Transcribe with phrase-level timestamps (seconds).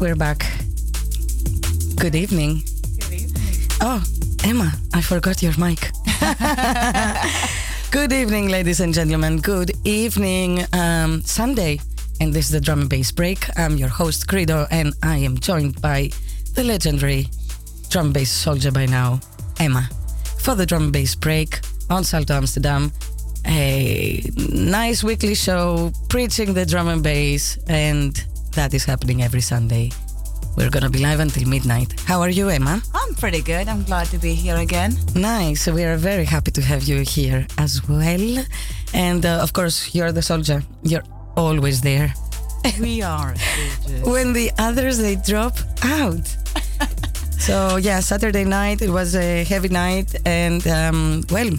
[0.00, 0.46] We're back.
[1.96, 2.62] Good evening.
[3.00, 3.68] Good evening.
[3.80, 4.00] Oh,
[4.44, 5.90] Emma, I forgot your mic.
[7.90, 9.38] Good evening, ladies and gentlemen.
[9.38, 11.80] Good evening, um, Sunday.
[12.20, 13.46] And this is the drum and bass break.
[13.58, 16.10] I'm your host, Kredo, and I am joined by
[16.54, 17.26] the legendary
[17.88, 19.18] drum and bass soldier by now,
[19.58, 19.88] Emma,
[20.38, 21.58] for the drum and bass break
[21.90, 22.92] on Salto Amsterdam.
[23.46, 28.24] A nice weekly show preaching the drum and bass, and
[28.58, 29.88] that is happening every Sunday.
[30.56, 31.90] We're gonna be live until midnight.
[32.10, 32.82] How are you, Emma?
[32.92, 33.68] I'm pretty good.
[33.68, 34.92] I'm glad to be here again.
[35.14, 35.68] Nice.
[35.68, 38.44] We are very happy to have you here as well.
[38.92, 40.60] And uh, of course, you're the soldier.
[40.82, 42.12] You're always there.
[42.80, 44.02] We are soldiers.
[44.14, 45.56] When the others they drop
[46.00, 46.26] out.
[47.46, 51.50] so yeah, Saturday night it was a heavy night, and um, well,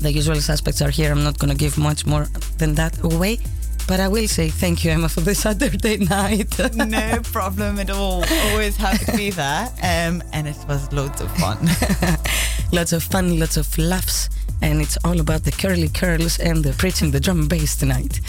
[0.00, 1.12] the usual suspects are here.
[1.12, 2.26] I'm not gonna give much more
[2.58, 3.38] than that away.
[3.86, 6.58] But I will say thank you, Emma, for the Saturday night.
[6.74, 8.24] no problem at all.
[8.50, 9.68] Always happy to be there.
[9.82, 11.58] Um, and it was loads of fun.
[12.72, 14.28] lots of fun, lots of laughs,
[14.60, 18.20] and it's all about the curly curls and the preaching the drum and bass tonight.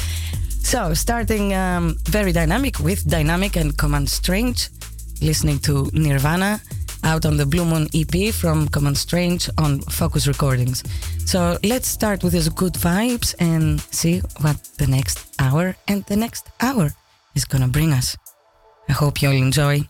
[0.61, 4.69] So, starting um, very dynamic with Dynamic and Command Strange,
[5.21, 6.61] listening to Nirvana
[7.07, 10.83] out on the Blue Moon EP from Command Strange on Focus Recordings.
[11.25, 16.17] So, let's start with these good vibes and see what the next hour and the
[16.17, 16.91] next hour
[17.33, 18.17] is gonna bring us.
[18.89, 19.87] I hope you'll enjoy.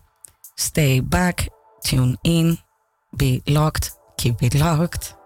[0.56, 1.48] Stay back,
[1.84, 2.58] tune in,
[3.16, 5.17] be locked, keep it locked.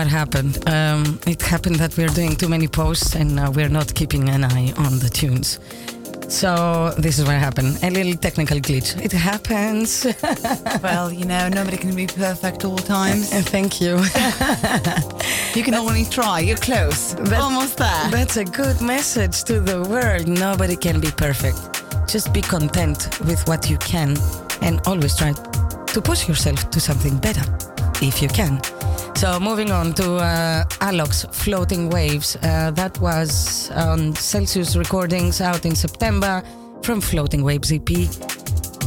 [0.00, 0.54] What happened.
[0.66, 4.44] Um, it happened that we're doing too many posts and uh, we're not keeping an
[4.44, 5.58] eye on the tunes.
[6.28, 7.72] So this is what happened.
[7.82, 8.88] A little technical glitch.
[9.06, 10.06] It happens.
[10.82, 13.28] well, you know, nobody can be perfect all times.
[13.56, 13.94] Thank you.
[15.56, 16.40] you can only try.
[16.40, 17.14] You're close.
[17.46, 18.10] Almost there.
[18.10, 20.28] That's a good message to the world.
[20.28, 21.58] Nobody can be perfect.
[22.08, 22.98] Just be content
[23.28, 24.16] with what you can
[24.62, 25.32] and always try
[25.94, 27.44] to push yourself to something better
[28.00, 28.62] if you can.
[29.20, 32.36] So moving on to uh, Alok's Floating Waves.
[32.36, 36.42] Uh, that was on Celsius recordings out in September
[36.80, 37.90] from Floating Waves EP.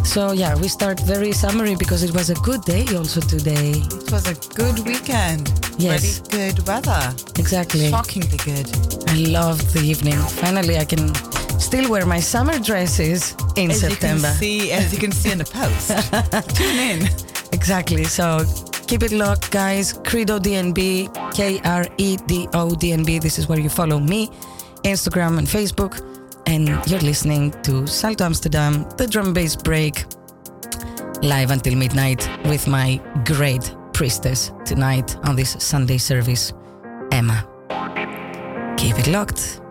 [0.04, 3.74] So yeah, we start very summary because it was a good day also today.
[3.76, 5.52] It was a good weekend.
[5.78, 6.18] Yes.
[6.30, 7.14] Very good weather.
[7.38, 7.92] Exactly.
[7.92, 8.68] Shockingly good.
[9.10, 10.18] I loved the evening.
[10.42, 11.14] Finally, I can
[11.60, 14.30] still wear my summer dresses in As September.
[14.30, 15.92] you can see, as you can see in the post.
[16.58, 17.10] Tune in.
[17.52, 18.06] Exactly.
[18.06, 18.44] So
[18.94, 19.92] keep it locked, guys.
[19.92, 23.20] Kredo DNB, K R E D O DNB.
[23.20, 24.30] This is where you follow me.
[24.84, 25.94] Instagram, and Facebook.
[26.46, 30.06] And you're listening to Salto Amsterdam, the drum bass break,
[31.24, 36.54] live until midnight with my great priestess tonight on this Sunday service,
[37.12, 37.48] Emma.
[38.78, 39.63] Keep it locked.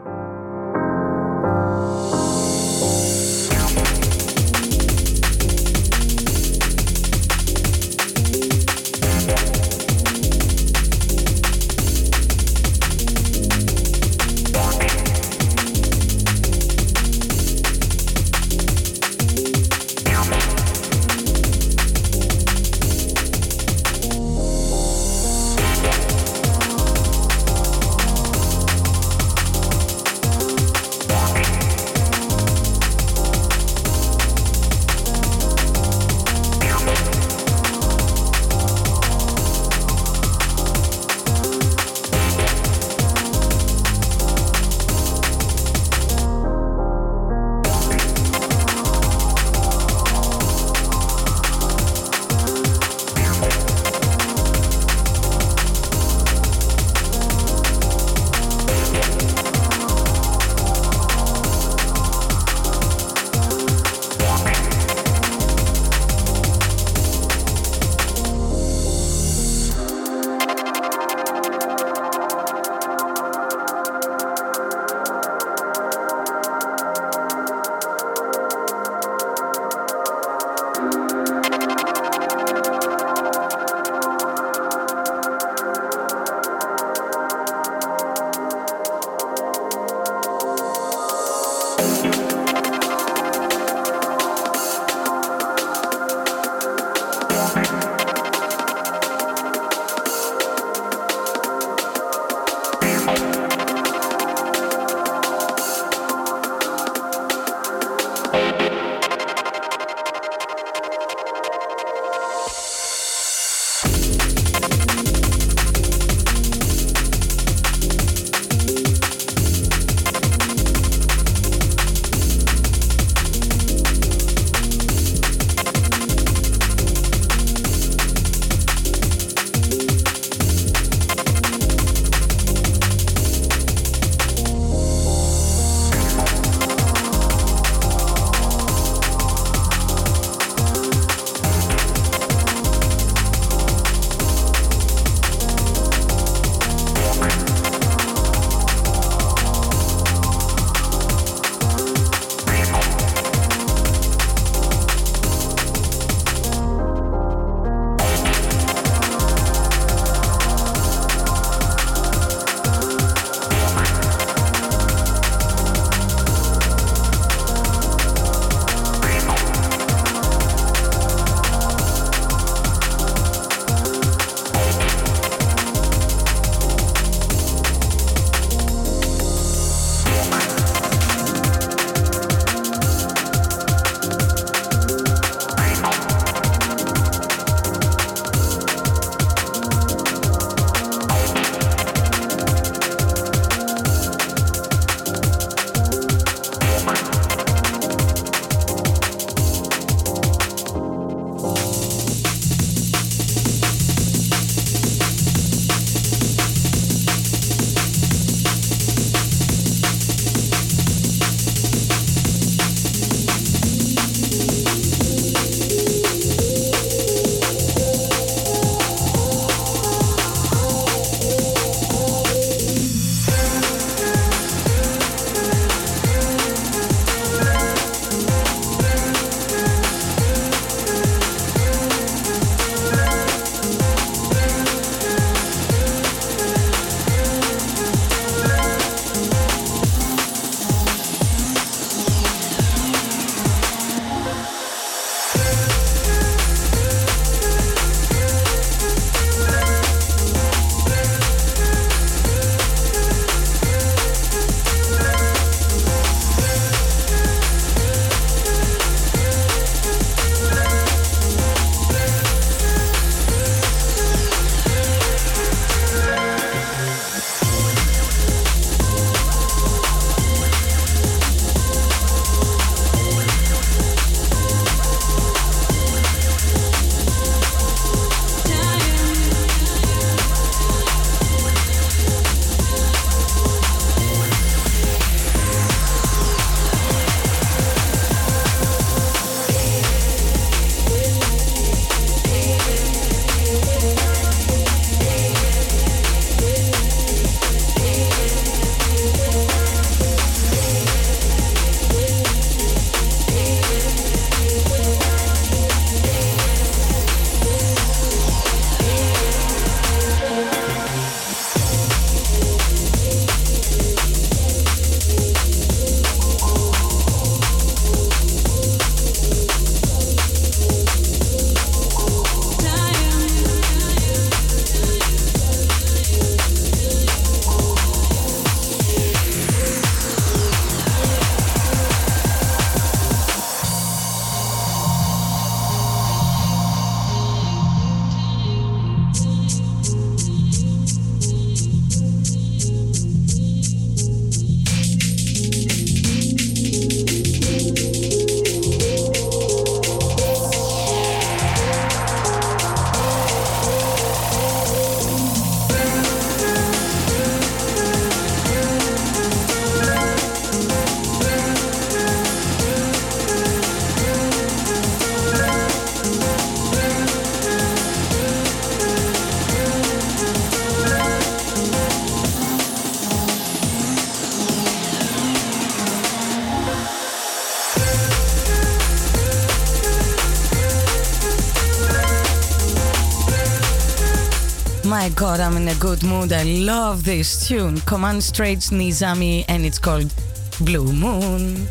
[385.03, 386.33] My god, I'm in a good mood.
[386.33, 387.81] I love this tune.
[387.81, 390.15] Command Strange Nizami, and it's called
[390.61, 391.67] Blue Moon.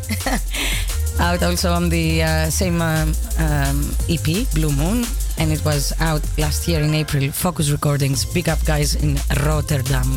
[1.18, 5.06] out also on the uh, same um, um, EP, Blue Moon,
[5.38, 7.32] and it was out last year in April.
[7.32, 10.12] Focus Recordings, big up guys in Rotterdam.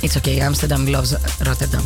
[0.00, 1.14] It's okay, Amsterdam loves
[1.44, 1.82] Rotterdam.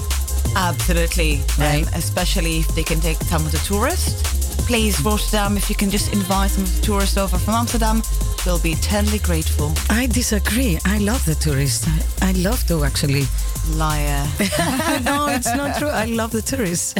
[0.54, 1.40] Absolutely.
[1.58, 1.86] Right.
[1.86, 4.66] Um, especially if they can take some of the tourists.
[4.66, 8.02] Please, Rotterdam, if you can just invite some of the tourists over from Amsterdam,
[8.46, 9.72] we'll be eternally grateful.
[9.90, 10.78] I disagree.
[10.84, 11.86] I love the tourists.
[12.20, 13.24] I, I love to actually.
[13.76, 14.26] Liar.
[15.04, 15.88] no, it's not true.
[15.88, 16.94] I love the tourists.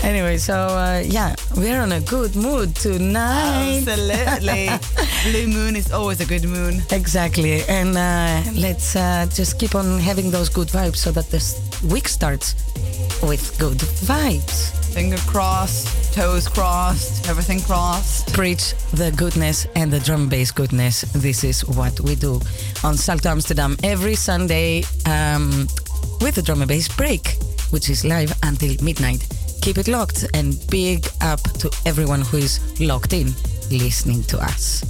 [0.04, 3.84] anyway, so uh, yeah, we're on a good mood tonight.
[3.86, 4.70] Absolutely.
[5.24, 6.82] Blue moon is always a good moon.
[6.92, 7.62] Exactly.
[7.68, 12.06] And uh, let's uh, just keep on having those good vibes so that this week
[12.06, 12.54] starts
[13.22, 14.70] with good vibes.
[14.94, 18.32] Finger crossed, toes crossed, everything crossed.
[18.32, 21.02] Preach the goodness and the drum bass goodness.
[21.12, 22.40] This is what we do
[22.82, 25.68] on Salto Amsterdam every Sunday um,
[26.20, 27.36] with the drum and bass break,
[27.70, 29.28] which is live until midnight.
[29.62, 33.32] Keep it locked and big up to everyone who is locked in
[33.70, 34.87] listening to us.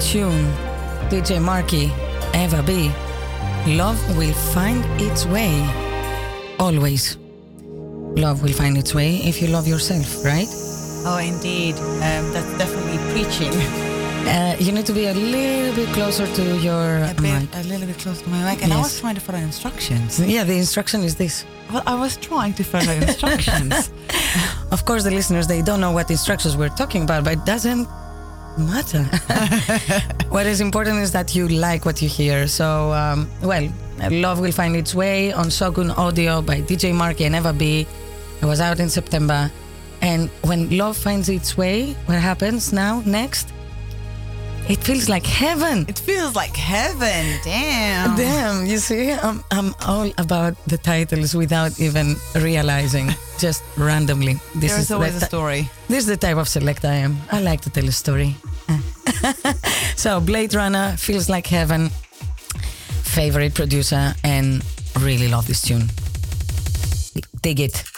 [0.00, 0.46] Tune.
[1.10, 1.90] DJ Marky,
[2.34, 2.90] Eva B.
[3.76, 5.52] Love will find its way.
[6.58, 7.16] Always.
[8.16, 10.48] Love will find its way if you love yourself, right?
[11.06, 11.74] Oh, indeed.
[11.76, 13.52] Um, that's definitely preaching.
[14.26, 17.48] Uh, you need to be a little bit closer to your A, bit, mic.
[17.54, 18.62] a little bit close to my mic.
[18.62, 20.20] And I was trying to follow instructions.
[20.20, 21.44] Yeah, the instruction is this.
[21.72, 23.90] Well, I was trying to follow instructions.
[24.70, 27.88] Of course, the listeners they don't know what instructions we're talking about, but it doesn't
[28.58, 29.04] matter.
[30.28, 32.46] what is important is that you like what you hear.
[32.46, 33.68] So, um, well,
[34.10, 37.86] Love Will Find Its Way on Shogun Audio by DJ Marky and Eva B.
[38.40, 39.50] It was out in September.
[40.02, 43.52] And when love finds its way, what happens now, next?
[44.68, 45.84] It feels like heaven.
[45.88, 47.40] it feels like heaven.
[47.42, 48.16] Damn.
[48.16, 53.08] Damn, you see, I'm, I'm all about the titles without even realizing,
[53.40, 54.34] just randomly.
[54.54, 55.68] This There's the always a story.
[55.88, 57.16] This is the type of select I am.
[57.32, 58.36] I like to tell a story.
[59.96, 61.90] so, Blade Runner feels like heaven.
[63.02, 64.62] Favorite producer, and
[65.00, 65.90] really love this tune.
[67.42, 67.89] Dig it.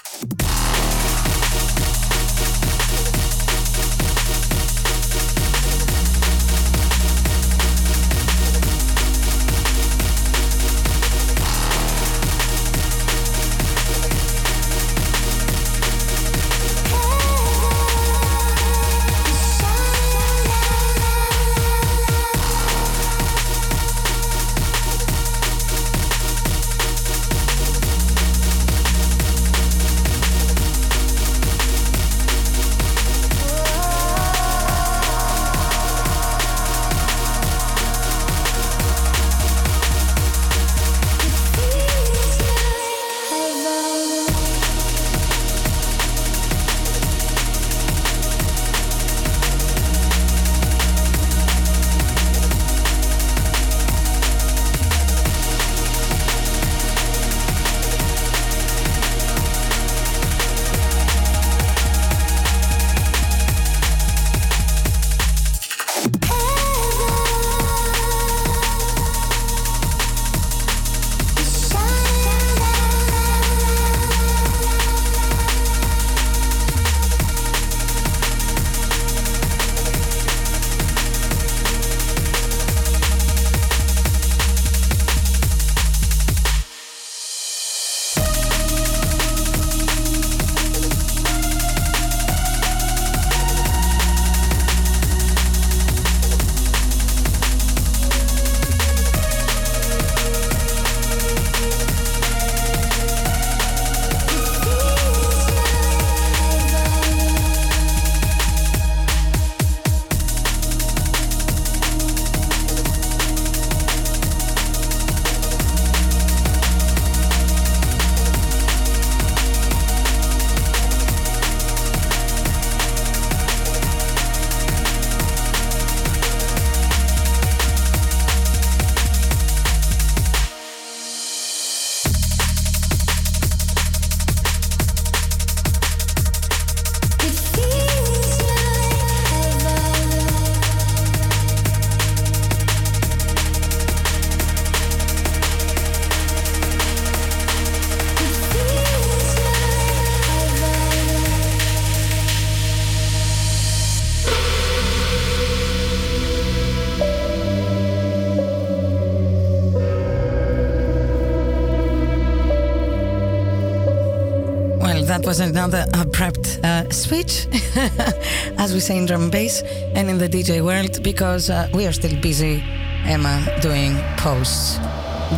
[165.33, 167.47] Was another abrupt uh, switch,
[168.59, 169.62] as we say in drum and bass
[169.97, 172.62] and in the DJ world, because uh, we are still busy,
[173.07, 174.77] Emma, doing posts.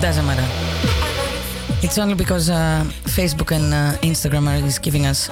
[0.01, 0.49] Doesn't matter.
[1.85, 2.83] It's only because uh,
[3.19, 5.29] Facebook and uh, Instagram are is giving us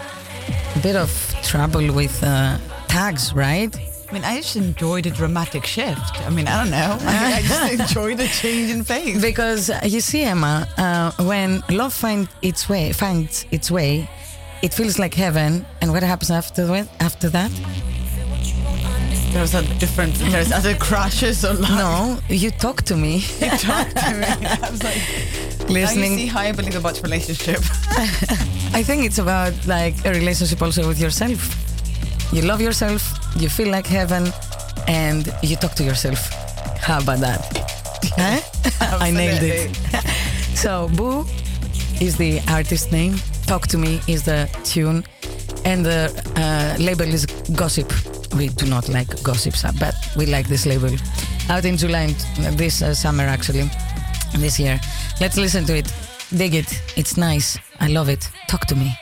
[0.77, 1.11] a bit of
[1.43, 3.75] trouble with uh, tags, right?
[4.13, 6.21] I mean, I just enjoy the dramatic shift.
[6.27, 6.99] I mean, I don't know.
[7.01, 9.21] I, I just enjoy the change in pace.
[9.21, 14.09] Because uh, you see, Emma, uh, when love finds its way, finds its way,
[14.63, 15.65] it feels like heaven.
[15.81, 16.89] And what happens after that?
[17.01, 17.51] After that?
[19.33, 20.15] There's a different.
[20.17, 23.25] There's other crashes or No, you talk to me.
[23.41, 24.27] You talk to me.
[24.67, 24.97] I was like,
[25.61, 26.17] now you Listening.
[26.19, 27.59] see how I believe about relationship.
[28.75, 31.41] I think it's about like a relationship also with yourself.
[32.33, 33.03] You love yourself,
[33.37, 34.33] you feel like heaven,
[34.87, 36.19] and you talk to yourself.
[36.79, 37.41] How about that?
[38.17, 38.41] Huh?
[39.01, 39.77] I nailed it.
[40.55, 41.25] so, Boo
[42.01, 43.17] is the artist name,
[43.53, 45.05] Talk to Me is the tune,
[45.67, 47.93] and the uh, label is Gossip.
[48.35, 50.89] we do not like gossips, but we like this label.
[51.51, 52.15] Out in July,
[52.57, 53.69] this uh, summer actually,
[54.39, 54.81] this year.
[55.21, 55.93] Let's listen to it.
[56.35, 56.83] Dig it.
[56.97, 57.59] It's nice.
[57.79, 58.27] I love it.
[58.49, 58.97] Talk to me.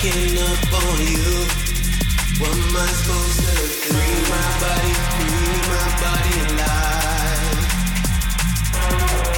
[0.00, 1.46] stacking up on you.
[2.40, 3.68] What am I supposed to do?
[3.92, 7.60] Free my body, free my body alive.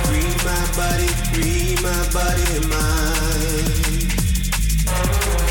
[0.07, 4.11] Free my body, free my body and mind.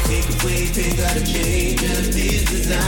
[0.08, 2.82] Take away take gotta change of these design.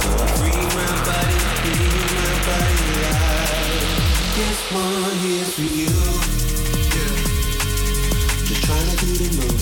[0.00, 3.90] So free my body, free my body alive.
[4.36, 6.19] This one is for you.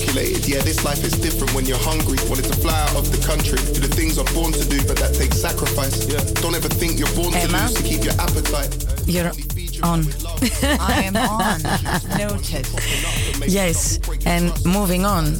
[0.00, 0.46] calculated.
[0.48, 2.18] Yeah, this life is different when you're hungry.
[2.28, 4.96] Wanted to fly out of the country, do the things I'm born to do, but
[4.98, 6.06] that takes sacrifice.
[6.08, 7.58] Yeah, don't ever think you're born Emma?
[7.58, 8.72] to lose to keep your appetite.
[9.06, 9.32] You're
[9.82, 10.04] on.
[10.80, 11.62] I am on.
[12.18, 12.66] Noted.
[13.46, 15.36] Yes, and moving on,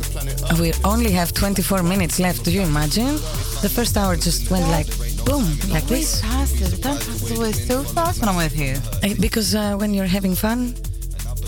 [0.60, 2.44] we only have 24 minutes left.
[2.44, 3.14] Do you imagine?
[3.62, 4.86] The first hour just went like
[5.24, 6.20] boom, like We this.
[6.22, 6.82] passed it.
[6.82, 8.74] Time passes away so fast when I'm with you.
[9.02, 10.74] Eh, Because uh, when you're having fun,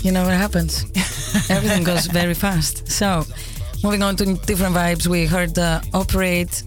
[0.01, 0.85] you know what happens.
[1.49, 2.87] Everything goes very fast.
[2.87, 3.25] So,
[3.83, 6.63] moving on to different vibes, we heard uh, Operate.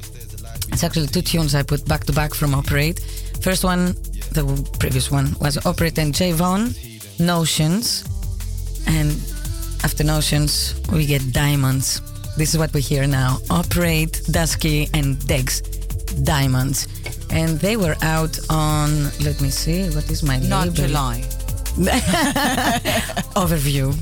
[0.72, 2.98] It's actually two tunes I put back to back from Operate.
[3.40, 3.94] First one,
[4.32, 4.44] the
[4.78, 6.74] previous one, was Operate and Javon,
[7.20, 8.04] Notions.
[8.86, 9.12] And
[9.84, 12.00] after Notions, we get Diamonds.
[12.36, 15.60] This is what we hear now Operate, Dusky, and Dex.
[16.24, 16.88] Diamonds.
[17.30, 20.88] And they were out on, let me see, what is my Not label?
[20.88, 21.24] July.
[23.34, 23.96] overview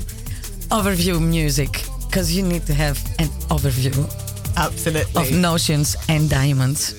[0.71, 3.93] overview music because you need to have an overview
[4.57, 5.21] Absolutely.
[5.21, 6.93] of notions and diamonds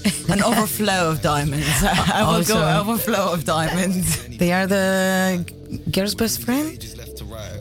[0.30, 1.66] An overflow of diamonds.
[1.82, 4.26] I will go Also- overflow of diamonds.
[4.38, 5.44] they are the
[5.90, 6.78] girl's best friend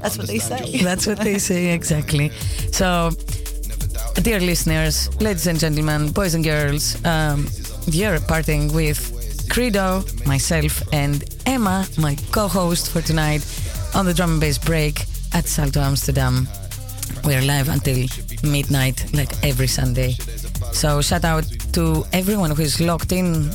[0.02, 0.82] That's what they say.
[0.84, 2.32] that's what they say exactly
[2.72, 3.12] so
[4.24, 7.48] dear listeners ladies and gentlemen boys and girls um,
[7.88, 9.00] you're parting with
[9.50, 9.89] Kredo
[10.26, 13.43] myself and emma my co-host for tonight
[13.95, 16.47] on the drum and bass break at salto amsterdam
[17.23, 18.07] we're live until
[18.43, 20.11] midnight like every sunday
[20.71, 23.49] so shout out to everyone who's locked in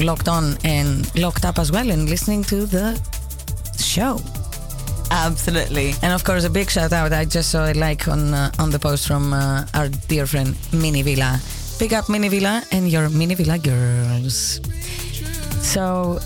[0.00, 2.98] locked on and locked up as well and listening to the
[3.78, 4.20] show
[5.10, 5.94] Absolutely.
[6.02, 7.12] and of course, a big shout out.
[7.12, 10.56] I just saw a like on uh, on the post from uh, our dear friend
[10.72, 11.38] Mini Villa.
[11.78, 14.60] Pick up Mini Villa and your Mini Villa girls.
[15.62, 16.20] So,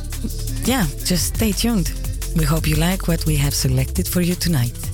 [0.64, 1.92] yeah, just stay tuned.
[2.36, 4.87] We hope you like what we have selected for you tonight.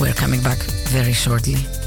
[0.00, 1.83] We're coming back very shortly.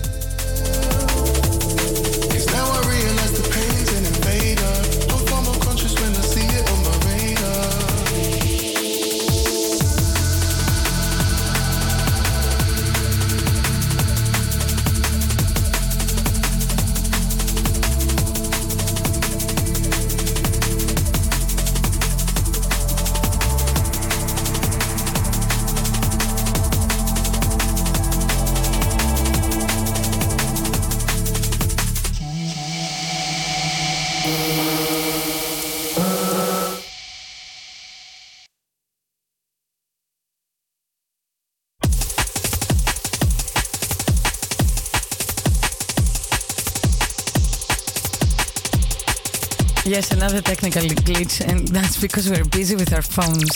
[50.28, 53.50] Another technical glitch, and that's because we're busy with our phones.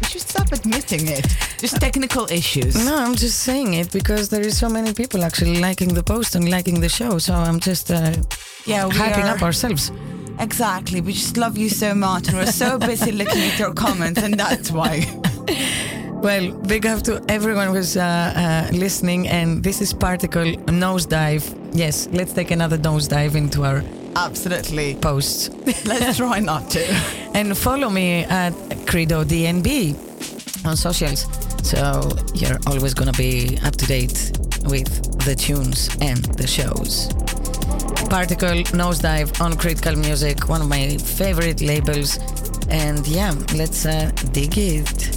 [0.00, 1.26] We should stop admitting it.
[1.58, 2.74] Just technical issues.
[2.86, 6.36] No, I'm just saying it because there is so many people actually liking the post
[6.36, 7.18] and liking the show.
[7.18, 8.12] So I'm just uh,
[8.64, 9.90] Yeah, we hyping are- up ourselves.
[10.38, 11.00] Exactly.
[11.00, 14.34] We just love you so much, and we're so busy looking at your comments, and
[14.38, 15.04] that's why.
[16.22, 18.02] Well, big up to everyone who's uh,
[18.72, 19.26] uh, listening.
[19.28, 21.44] And this is Particle Nosedive.
[21.72, 23.82] Yes, let's take another nosedive into our
[24.16, 24.94] Absolutely.
[24.96, 25.48] posts.
[25.84, 26.84] Let's try not to.
[27.34, 28.52] and follow me at
[28.86, 31.26] Kredo DNB on socials.
[31.62, 34.32] So you're always going to be up to date
[34.64, 34.90] with
[35.24, 37.08] the tunes and the shows.
[38.08, 42.18] Particle Nosedive on Critical Music, one of my favorite labels.
[42.68, 45.12] And yeah, let's uh, dig it.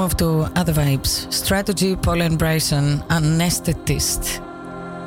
[0.00, 1.30] Move to other vibes.
[1.32, 4.40] Strategy, Paul and Bryson, anesthetist.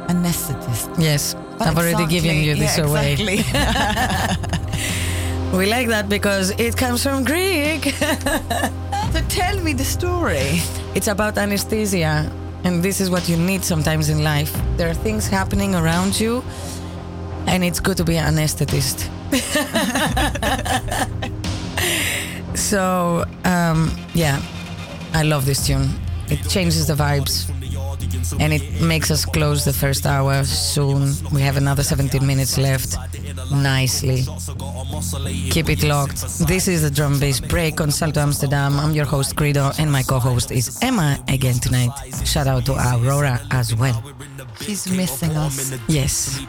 [0.07, 0.87] Anesthetist.
[0.99, 3.13] Yes, I've already given you this yeah, away.
[3.13, 3.39] Exactly.
[5.53, 7.83] We like that because it comes from Greek.
[9.13, 10.61] so tell me the story.
[10.95, 12.31] It's about anesthesia,
[12.63, 14.51] and this is what you need sometimes in life.
[14.77, 16.43] There are things happening around you,
[17.45, 18.97] and it's good to be an anesthetist.
[22.57, 24.41] so, um, yeah,
[25.13, 25.89] I love this tune.
[26.29, 27.49] It changes the vibes,
[28.39, 31.13] and it makes us close the first hour soon.
[31.31, 32.97] We have another 17 minutes left.
[33.51, 34.23] Nicely.
[35.51, 36.21] Keep it locked.
[36.47, 38.79] This is the drum bass break on Salto Amsterdam.
[38.79, 41.91] I'm your host, Kredo, and my co host is Emma again tonight.
[42.25, 44.01] Shout out to Aurora as well.
[44.61, 45.73] She's missing us.
[45.87, 46.39] Yes.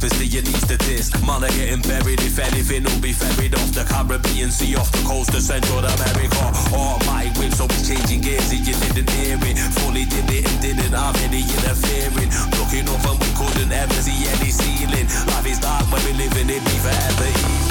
[0.00, 1.26] Them to sleep as the anaesthetist.
[1.26, 5.34] Man getting buried, if anything, will be ferried off the Caribbean Sea, off the coast
[5.34, 6.50] of Central America.
[6.72, 9.58] Oh, my whips always changing gears if you didn't hear it.
[9.80, 12.30] Fully did it and didn't have any interfering.
[12.58, 15.06] Looking up and we couldn't ever see any ceiling.
[15.28, 17.63] Life is dark when we live in it, be forever evening.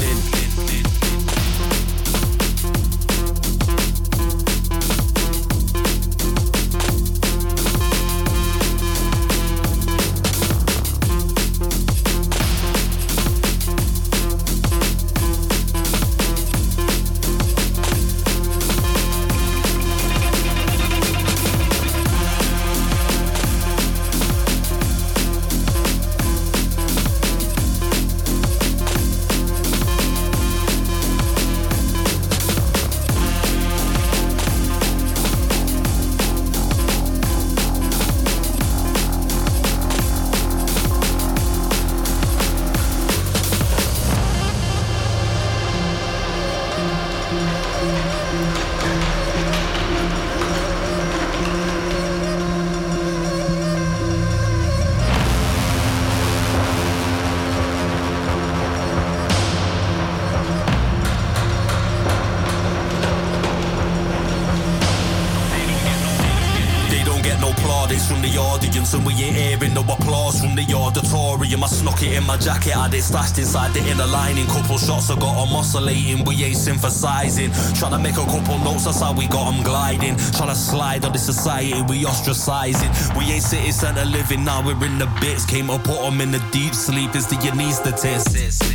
[73.43, 75.09] Inside the inner lining Couple shots.
[75.09, 79.13] I got 'em oscillating, we ain't synthesizing Trying to make a couple notes, that's how
[79.13, 80.15] we got 'em gliding.
[80.37, 82.91] Trying to slide on this society, we ostracizing.
[83.17, 85.45] We ain't city centre living, now we're in the bits.
[85.45, 88.72] Came to put 'em in the deep sleep, it's the anesthetist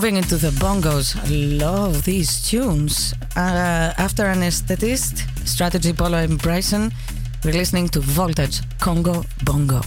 [0.00, 1.28] Moving into the bongos, I
[1.62, 3.12] love these tunes.
[3.36, 6.90] Uh, after Anesthetist, Strategy Polo and Bryson,
[7.44, 9.82] we're listening to Voltage, Congo Bongo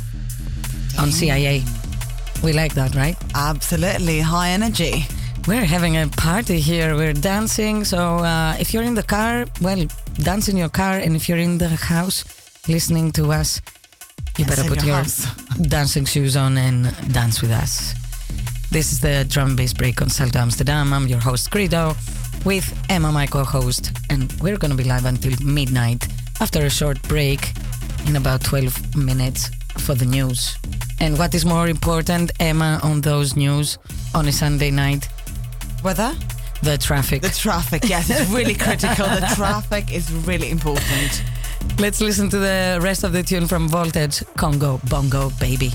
[1.00, 1.64] on CIA.
[2.44, 3.18] We like that, right?
[3.34, 4.20] Absolutely.
[4.20, 5.08] High energy.
[5.48, 6.96] We're having a party here.
[6.96, 7.84] We're dancing.
[7.84, 9.84] So uh, if you're in the car, well,
[10.18, 11.00] dance in your car.
[11.00, 12.24] And if you're in the house
[12.68, 13.62] listening to us,
[14.38, 17.93] you Dance better put your your dancing shoes on and dance with us.
[18.74, 20.94] This is the drum bass break on Salto Amsterdam.
[20.94, 21.96] I'm your host, Kredo,
[22.44, 23.92] with Emma, my co host.
[24.10, 26.08] And we're going to be live until midnight
[26.42, 27.52] after a short break
[28.08, 30.58] in about 12 minutes for the news.
[31.00, 33.78] And what is more important, Emma, on those news
[34.16, 35.08] on a Sunday night?
[35.84, 36.12] Weather?
[36.64, 37.22] The traffic.
[37.22, 37.88] The traffic.
[37.88, 39.06] Yes, it's really critical.
[39.06, 41.24] The traffic is really important.
[41.78, 45.72] Let's listen to the rest of the tune from Voltage, Congo Bongo Baby.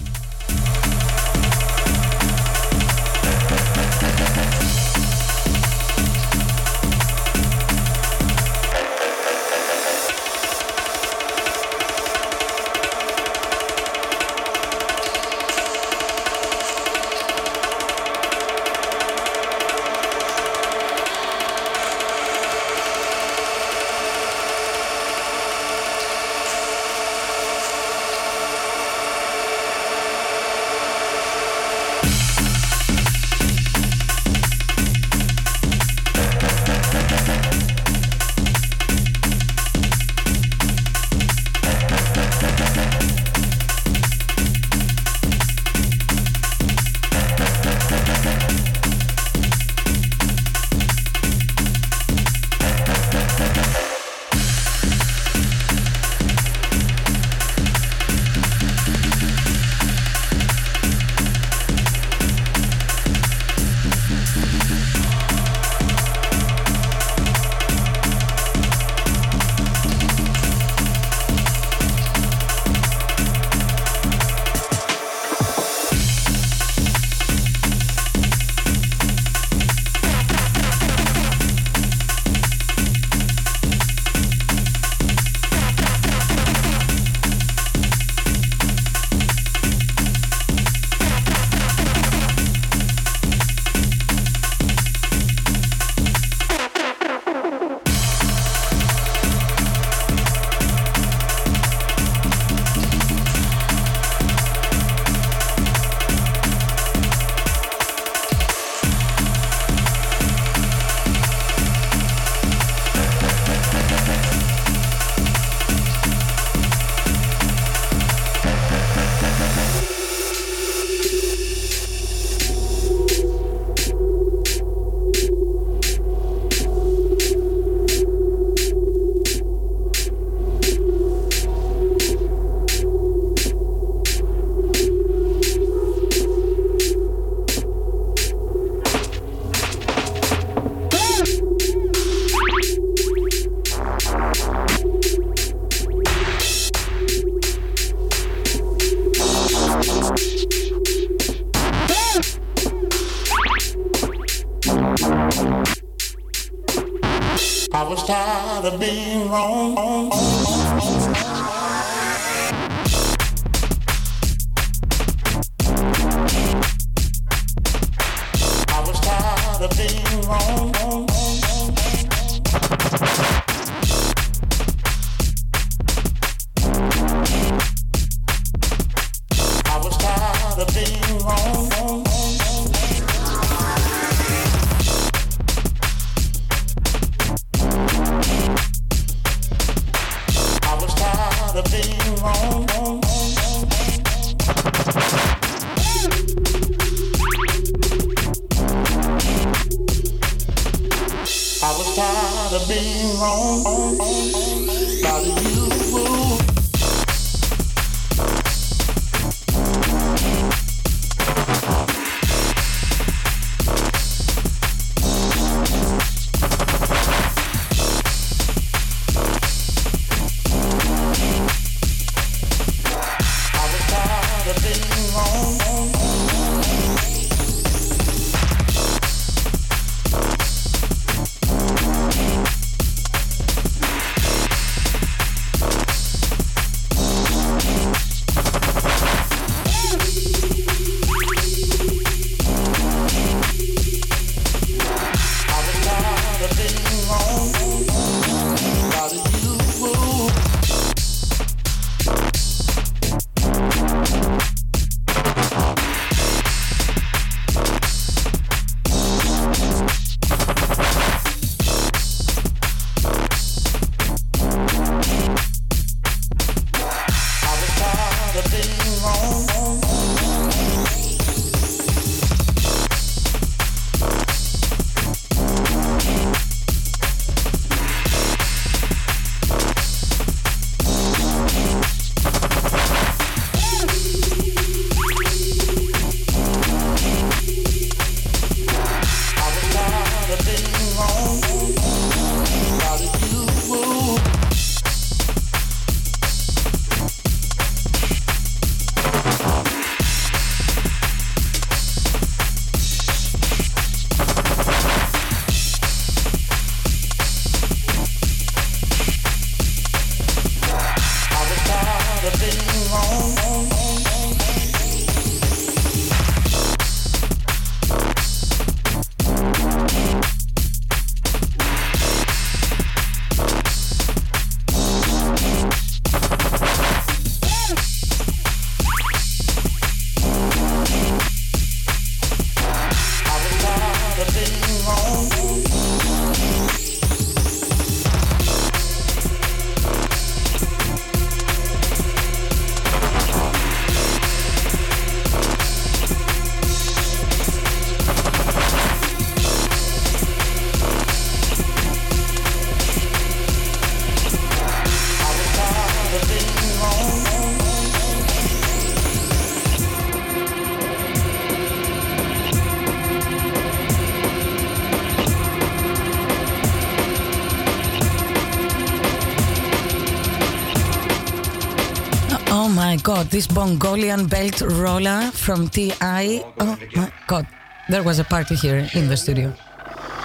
[373.31, 376.43] This Mongolian belt roller from TI.
[376.61, 377.47] Oh my god,
[377.91, 379.53] there was a party here in the studio.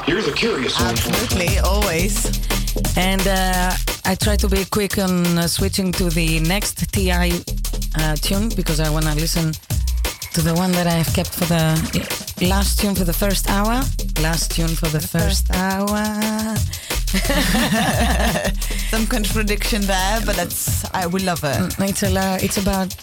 [0.06, 0.92] Here's a curious one.
[0.92, 2.26] Absolutely, always.
[2.96, 3.74] And uh,
[4.06, 7.44] I try to be quick on uh, switching to the next TI
[8.00, 9.52] uh, tune because I want to listen
[10.34, 13.84] to the one that I've kept for the last tune for the first hour.
[14.22, 16.04] Last tune for the first hour.
[18.94, 21.80] Some contradiction there, but that's I we love it.
[21.80, 22.94] It's, a, it's about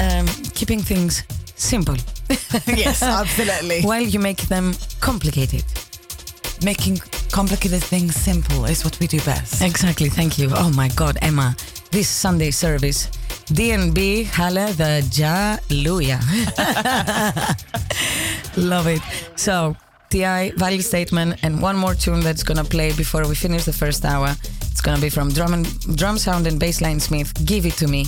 [0.00, 1.22] um, keeping things
[1.54, 1.96] simple
[2.66, 3.82] yes, absolutely.
[3.82, 5.62] while you make them complicated.
[6.64, 6.96] Making
[7.30, 9.60] complicated things simple is what we do best.
[9.60, 10.08] Exactly.
[10.08, 10.48] Thank you.
[10.54, 11.54] Oh my God, Emma.
[11.90, 13.10] This Sunday service.
[13.52, 16.20] DNB Halle the Jaluja.
[18.70, 19.02] Love it.
[19.36, 19.76] So,
[20.08, 23.74] TI, value statement, and one more tune that's going to play before we finish the
[23.74, 24.36] first hour.
[24.74, 27.32] It's going to be from Drum, and, Drum Sound and Bassline Smith.
[27.46, 28.06] Give it to me.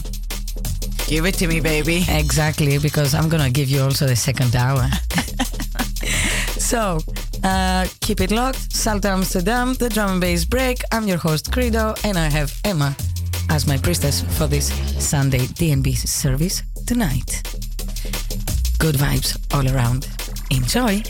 [1.07, 2.05] Give it to me, baby.
[2.09, 4.83] Exactly, because I'm going to give you also the second hour.
[6.59, 6.99] so,
[7.45, 8.73] uh, keep it locked.
[8.73, 10.83] Salto Amsterdam, the drum and bass break.
[10.91, 12.97] I'm your host, Kredo, and I have Emma
[13.49, 14.67] as my priestess for this
[14.99, 17.45] Sunday DNB service tonight.
[18.81, 20.09] Good vibes all around.
[20.51, 21.01] Enjoy.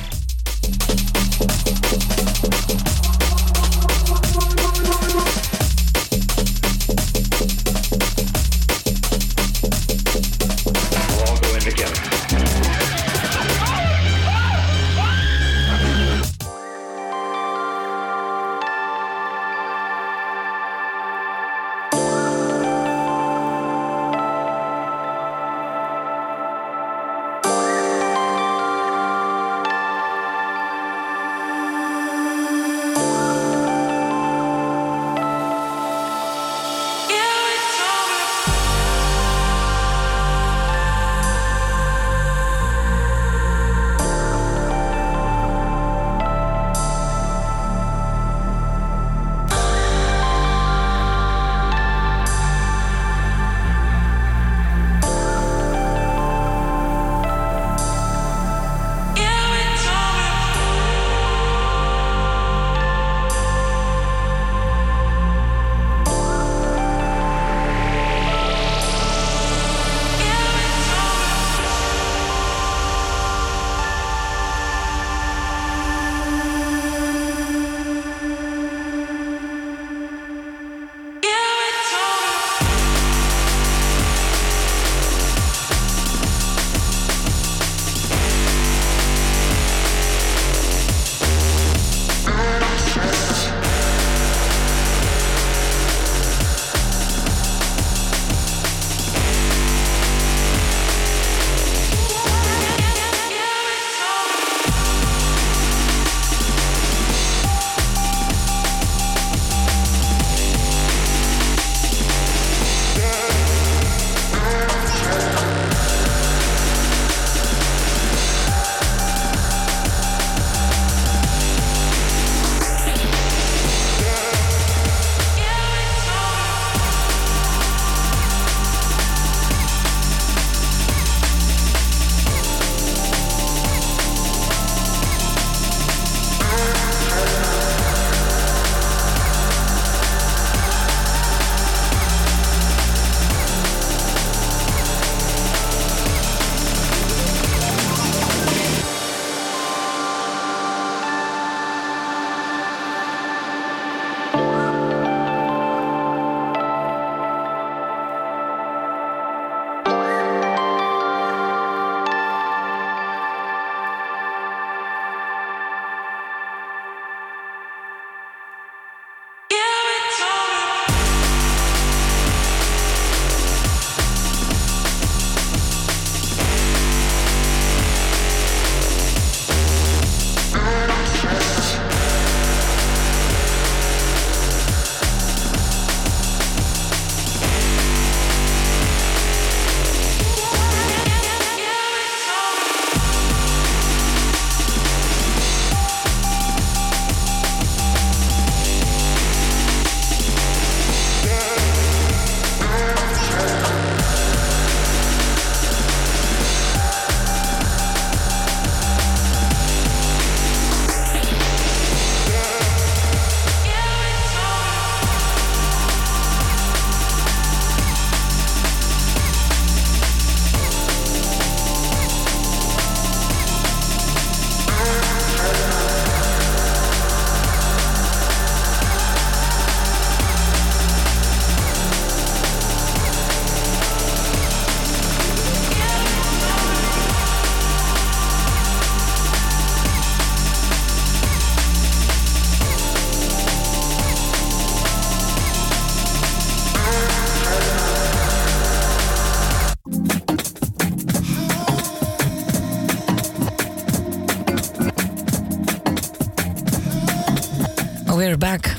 [258.50, 258.76] Back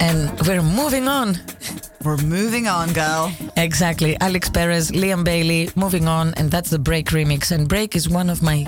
[0.00, 1.28] and we're moving on.
[2.04, 3.32] We're moving on, girl.
[3.56, 4.12] Exactly.
[4.20, 7.50] Alex Perez, Liam Bailey, moving on, and that's the Break remix.
[7.50, 8.64] And Break is one of my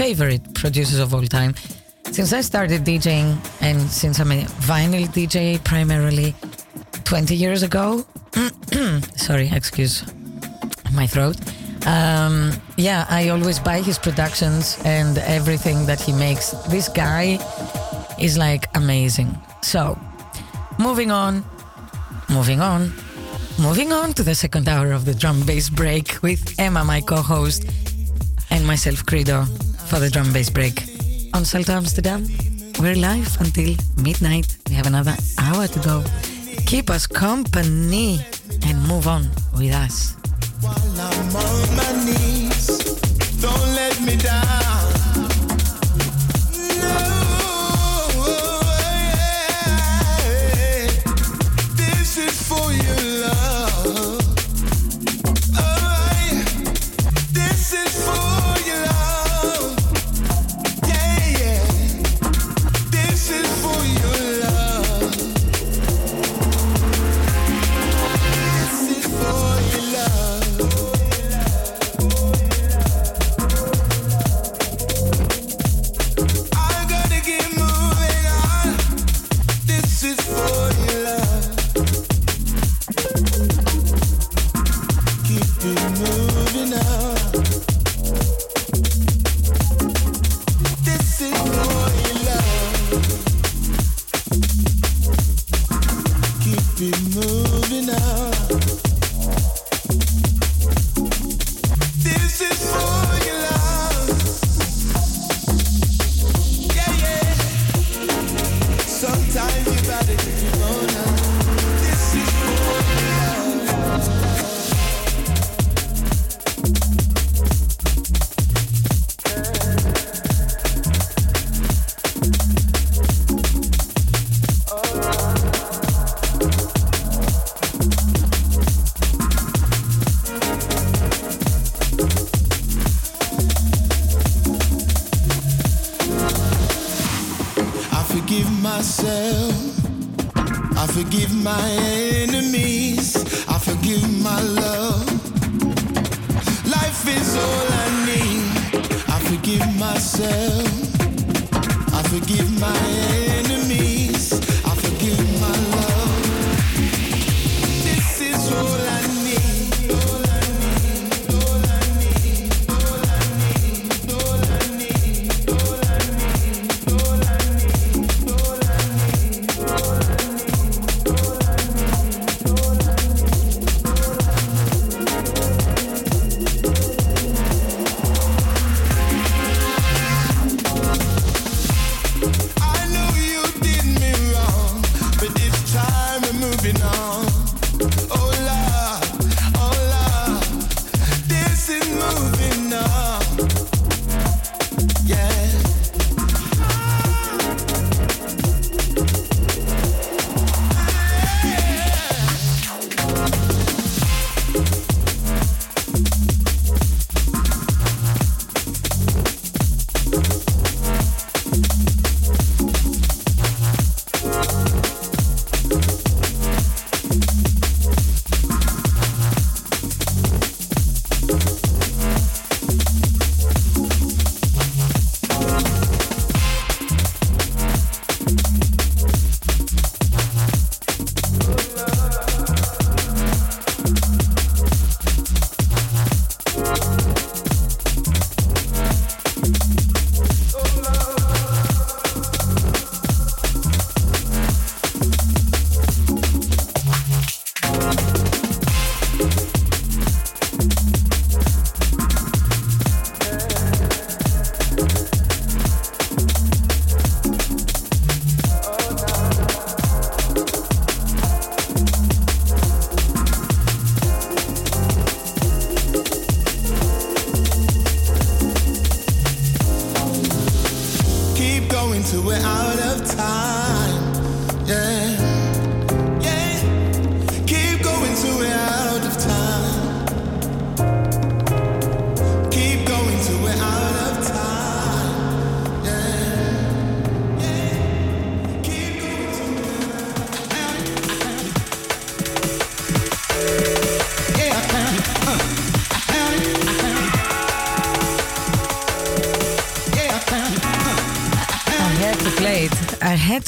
[0.00, 1.54] favorite producers of all time.
[2.16, 3.28] Since I started DJing,
[3.62, 6.34] and since I'm a vinyl DJ primarily
[7.04, 8.04] 20 years ago,
[9.16, 10.04] sorry, excuse
[10.92, 11.36] my throat.
[11.86, 16.50] Um, yeah, I always buy his productions and everything that he makes.
[16.68, 17.38] This guy
[18.20, 19.36] is like amazing.
[19.62, 19.98] So,
[20.78, 21.44] moving on,
[22.28, 22.92] moving on,
[23.58, 27.16] moving on to the second hour of the drum bass break with Emma, my co
[27.16, 27.64] host,
[28.50, 29.46] and myself, Kredo,
[29.88, 30.84] for the drum bass break.
[31.34, 32.26] On Salto Amsterdam,
[32.80, 34.56] we're live until midnight.
[34.68, 36.04] We have another hour to go.
[36.66, 38.20] Keep us company
[38.66, 40.14] and move on with us.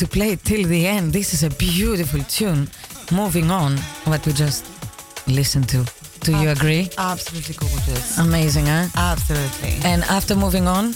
[0.00, 1.12] To play it till the end.
[1.12, 2.68] This is a beautiful tune.
[3.12, 4.64] Moving on, what we just
[5.26, 5.84] listened to.
[6.20, 6.88] Do you agree?
[6.96, 8.16] Absolutely gorgeous.
[8.16, 8.86] Amazing, huh?
[8.96, 9.74] Absolutely.
[9.84, 10.94] And after moving on,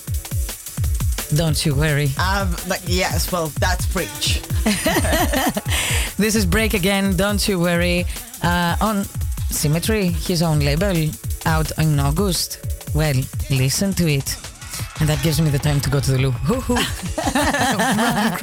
[1.36, 2.08] don't you worry.
[2.18, 4.40] Um, like, yes, well, that's preach.
[6.16, 8.06] This is Break Again, Don't You Worry,
[8.42, 9.04] uh, on
[9.50, 11.10] Symmetry, his own label,
[11.44, 12.58] out in August.
[12.94, 13.16] Well,
[13.50, 14.43] listen to it.
[15.04, 16.30] And that gives me the time to go to the loo.
[16.30, 16.76] Hoo hoo.
[16.78, 18.36] Oh,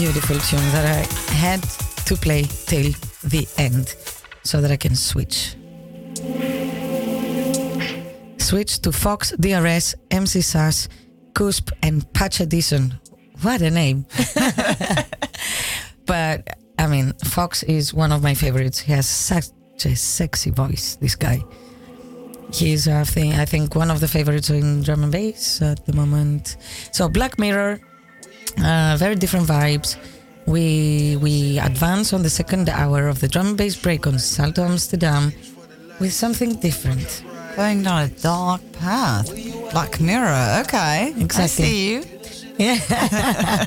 [0.00, 1.62] beautiful tune that I had
[2.06, 2.90] to play till
[3.24, 3.94] the end
[4.42, 5.56] so that I can switch.
[8.38, 10.88] Switch to Fox, DRS, MC Sass,
[11.34, 12.98] Cusp, and Patch Edison.
[13.42, 14.06] What a name!
[16.06, 16.48] but
[16.78, 18.78] I mean, Fox is one of my favorites.
[18.78, 19.50] He has such
[19.84, 20.96] a sexy voice.
[20.96, 21.44] This guy.
[22.54, 26.56] He's, I think, I think one of the favorites in and bass at the moment.
[26.90, 27.80] So Black Mirror,
[28.58, 29.96] Uh, very different vibes.
[30.46, 34.64] We we advance on the second hour of the drum and bass break on Salto
[34.64, 35.32] Amsterdam
[36.00, 37.22] with something different.
[37.56, 39.30] Going down a dark path.
[39.72, 40.62] Black Mirror.
[40.64, 41.14] Okay.
[41.18, 41.42] exactly.
[41.42, 42.04] I see you.
[42.58, 42.78] Yeah.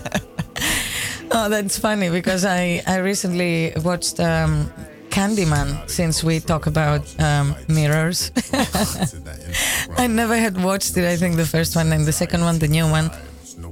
[1.32, 4.72] oh, that's funny because I, I recently watched um,
[5.10, 8.32] Candyman since we talk about um, mirrors.
[9.98, 11.06] I never had watched it.
[11.06, 13.12] I think the first one and the second one, the new one,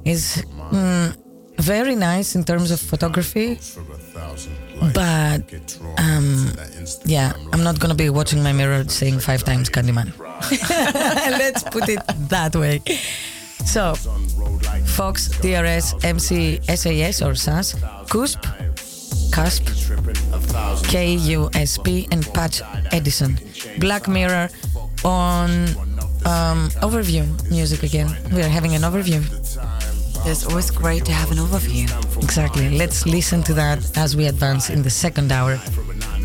[0.05, 1.15] is mm,
[1.57, 3.59] very nice in terms of photography.
[4.93, 6.51] But um,
[7.05, 10.11] yeah, I'm not gonna be watching my mirror saying five times Candyman.
[11.37, 12.81] Let's put it that way.
[13.65, 13.93] So,
[14.85, 17.75] Fox, DRS, MC, SAS or SAS,
[18.09, 18.41] CUSP,
[19.31, 19.65] CUSP,
[20.89, 22.61] KUSP, and Patch
[22.91, 23.37] Edison.
[23.79, 24.49] Black Mirror
[25.05, 25.51] on
[26.25, 28.09] um, overview music again.
[28.33, 29.21] We are having an overview.
[30.23, 31.85] It's always great to have an overview.
[32.23, 32.69] Exactly.
[32.69, 35.59] Let's listen to that as we advance in the second hour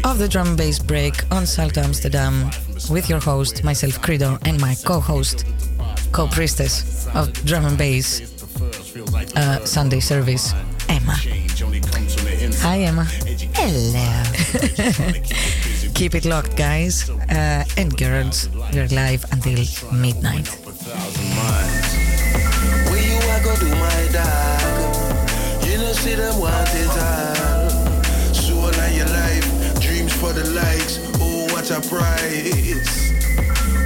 [0.04, 2.50] of the drum and bass break on Salto Amsterdam
[2.90, 5.46] with your host, myself, Kredo, and my co host,
[6.12, 8.20] co priestess of drum and bass
[9.34, 10.52] uh, Sunday service,
[10.88, 11.16] Emma.
[12.62, 13.04] Hi, Emma.
[13.54, 14.22] Hello.
[15.94, 18.48] Keep it locked, guys uh, and girls.
[18.72, 20.46] We're live until midnight.
[24.16, 25.66] Dog?
[25.66, 27.70] You know see them want it all.
[28.34, 29.46] Soul of your life,
[29.80, 30.94] dreams for the likes.
[31.20, 33.12] Oh, what a price.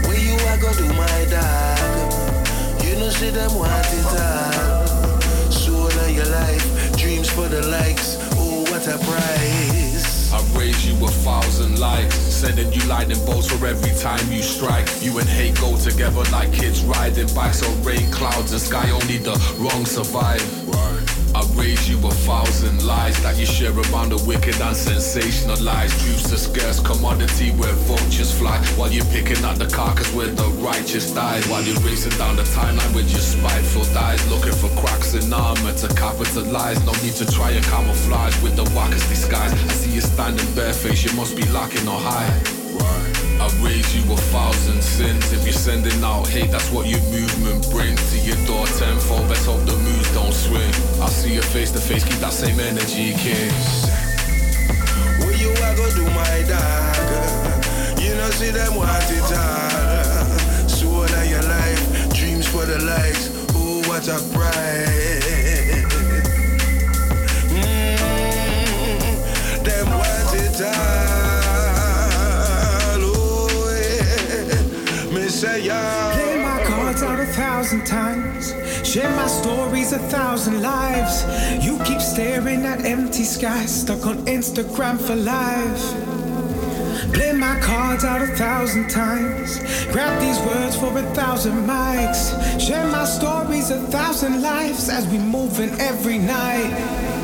[0.07, 2.85] Where you I go do my dog?
[2.85, 5.51] You know see them want it all.
[5.51, 6.67] Soul of your life,
[6.97, 8.19] dreams for the likes.
[8.37, 9.80] Oh, what a price.
[10.57, 14.89] Raise you a thousand likes, sending you lightning bolts for every time you strike.
[15.01, 18.91] You and hate go together like kids riding bikes on rain clouds and sky.
[18.91, 20.41] Only the wrong survive.
[21.35, 25.95] I raise you a thousand lies that you share around the wicked and sensationalized.
[26.03, 30.49] Truth's a scarce commodity where vultures fly while you're picking out the carcass where the
[30.59, 31.47] righteous dies.
[31.49, 35.73] While you're racing down the timeline with your spiteful eyes, looking for cracks in armor
[35.73, 36.85] to capitalize.
[36.85, 39.53] No need to try and camouflage with the wackest disguise.
[39.53, 43.30] I see you standing barefaced, you must be lacking or high.
[43.41, 45.33] I raise you a thousand sins.
[45.33, 49.29] If you're sending out hate, that's what your movement brings to your door tenfold.
[49.31, 50.71] Let's hope the moves don't swing.
[51.01, 53.51] I'll see you face to face, keep that same energy, kid.
[55.25, 58.01] Where you I go do my dog?
[58.03, 60.69] You know see them want it all.
[60.69, 63.31] Soul of your life, dreams for the likes.
[63.55, 65.81] Oh, what a price.
[67.57, 68.05] Mm,
[69.65, 71.10] them want it all.
[75.41, 76.13] Say yeah.
[76.13, 78.53] Play my cards out a thousand times.
[78.87, 81.25] Share my stories a thousand lives.
[81.65, 85.85] You keep staring at empty skies, stuck on Instagram for life.
[87.15, 89.59] Play my cards out a thousand times.
[89.93, 92.23] Grab these words for a thousand mics.
[92.61, 97.20] Share my stories a thousand lives as we move in every night.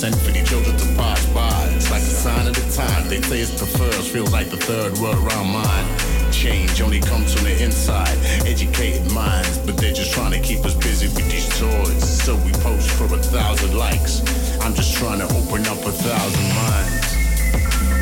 [0.00, 1.68] Consent for these children to pass by.
[1.76, 3.06] It's like a sign of the time.
[3.08, 6.32] They say it's the first, feels like the third world around mine.
[6.32, 8.16] Change only comes from the inside.
[8.46, 12.00] Educated minds, but they're just trying to keep us busy with these toys.
[12.24, 14.24] So we post for a thousand likes.
[14.62, 17.04] I'm just trying to open up a thousand minds.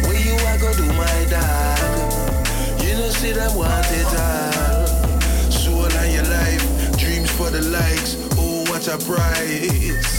[0.07, 2.13] Where you I go do my dog?
[2.79, 4.87] You know see them want it all.
[5.51, 8.15] Soul of your life, dreams for the likes.
[8.39, 10.18] Oh, what a price.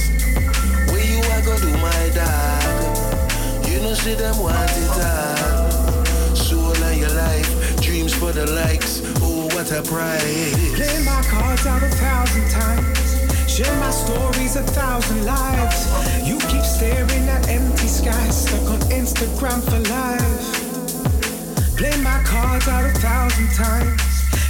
[2.09, 3.67] My dog?
[3.67, 6.35] You know see them want it all.
[6.35, 9.01] Soul of your life, dreams for the likes.
[9.21, 10.55] Oh, what a price.
[10.75, 13.51] Play my cards out a thousand times.
[13.51, 15.85] Share my stories a thousand lives.
[16.27, 21.77] You keep staring at empty skies, stuck on Instagram for life.
[21.77, 24.01] Play my cards out a thousand times.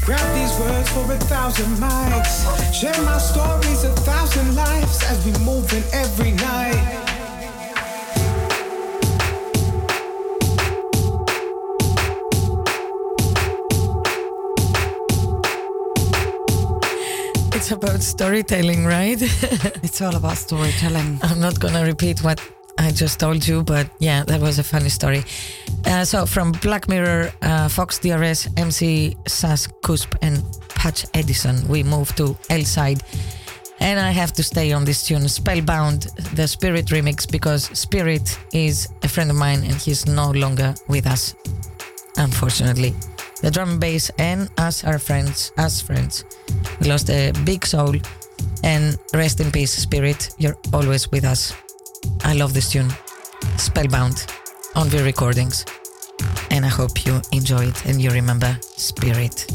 [0.05, 2.47] Grab these words for a thousand mics.
[2.73, 6.98] Share my stories, a thousand lives as we move in every night.
[17.99, 19.17] About storytelling, right?
[19.83, 21.19] it's all about storytelling.
[21.21, 22.39] I'm not gonna repeat what
[22.77, 25.23] I just told you, but yeah, that was a funny story.
[25.85, 31.83] Uh, so from Black Mirror, uh, Fox DRS, MC Sas Cusp, and Patch Edison, we
[31.83, 33.03] move to L side.
[33.81, 36.03] And I have to stay on this tune, Spellbound,
[36.35, 41.05] the Spirit remix, because Spirit is a friend of mine and he's no longer with
[41.05, 41.35] us,
[42.15, 42.93] unfortunately.
[43.41, 46.25] The drum and bass and us are friends, us friends.
[46.79, 47.95] We lost a big soul,
[48.63, 50.31] and rest in peace, Spirit.
[50.37, 51.53] You're always with us.
[52.23, 52.91] I love this tune,
[53.57, 54.25] Spellbound,
[54.75, 55.65] on V Recordings.
[56.51, 59.47] And I hope you enjoy it and you remember Spirit.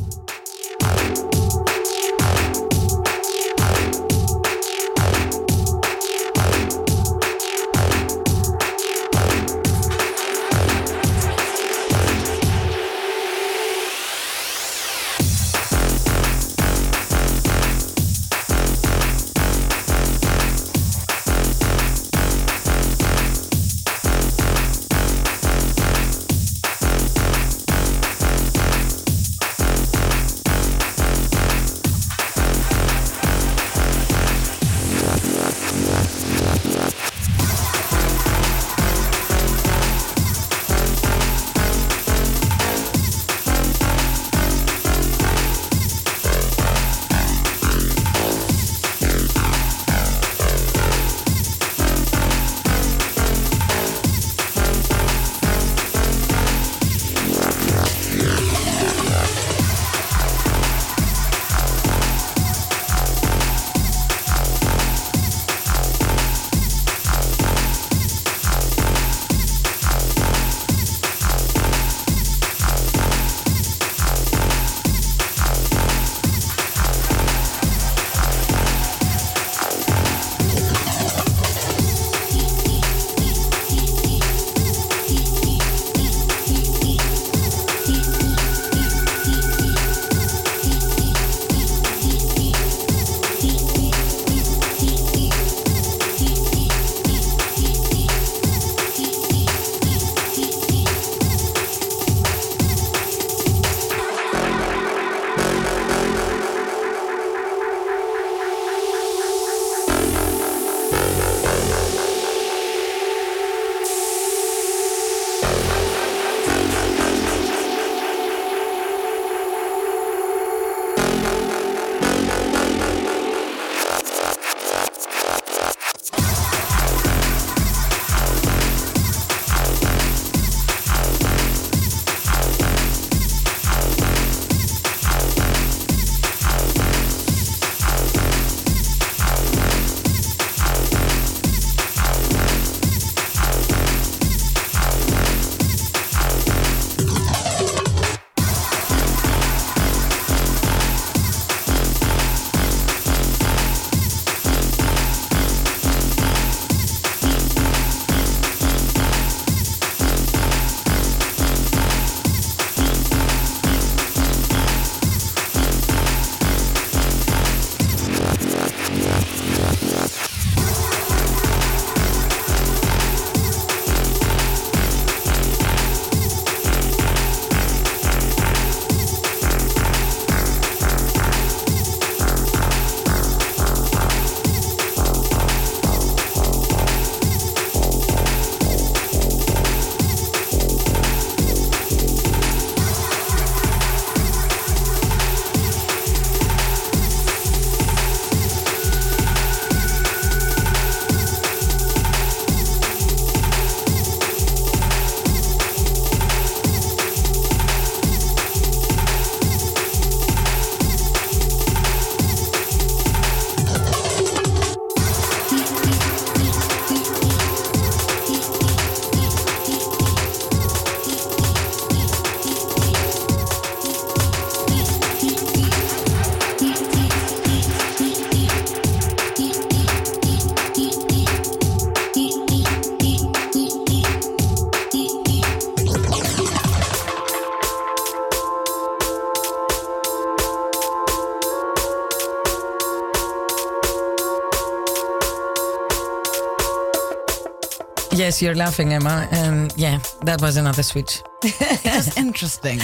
[248.24, 249.28] Yes, you're laughing, Emma.
[249.32, 251.20] And yeah, that was another switch.
[251.42, 252.80] it was interesting.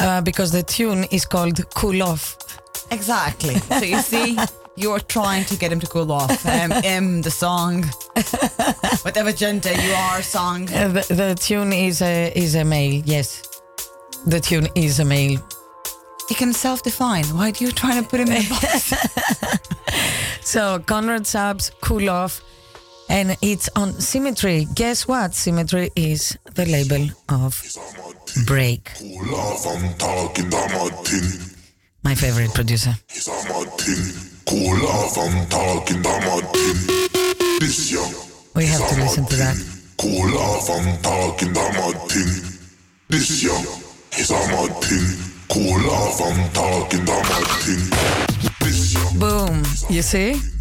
[0.00, 2.36] Uh, because the tune is called Cool Off.
[2.90, 3.54] Exactly.
[3.54, 4.36] So you see,
[4.76, 6.44] you're trying to get him to cool off.
[6.44, 7.84] Um, M, the song,
[9.02, 10.64] whatever gender you are, song.
[10.74, 13.62] Uh, the, the tune is a, is a male, yes.
[14.26, 15.38] The tune is a male.
[16.28, 17.26] He can self define.
[17.26, 18.92] Why do you try to put him in a box?
[20.44, 22.42] So Conrad Subs, Cool Off,
[23.08, 24.66] and it's on Symmetry.
[24.74, 25.34] Guess what?
[25.34, 27.62] Symmetry is the label of
[28.46, 28.90] Break.
[32.02, 32.94] My favorite producer.
[38.54, 39.56] We have to listen to that.
[39.96, 42.28] Cool off, I'm talking Martin.
[43.08, 43.44] This
[44.30, 45.04] Martin.
[45.48, 47.04] Cool off, I'm talking
[48.94, 49.18] young.
[49.18, 49.62] Boom.
[49.88, 50.53] You see?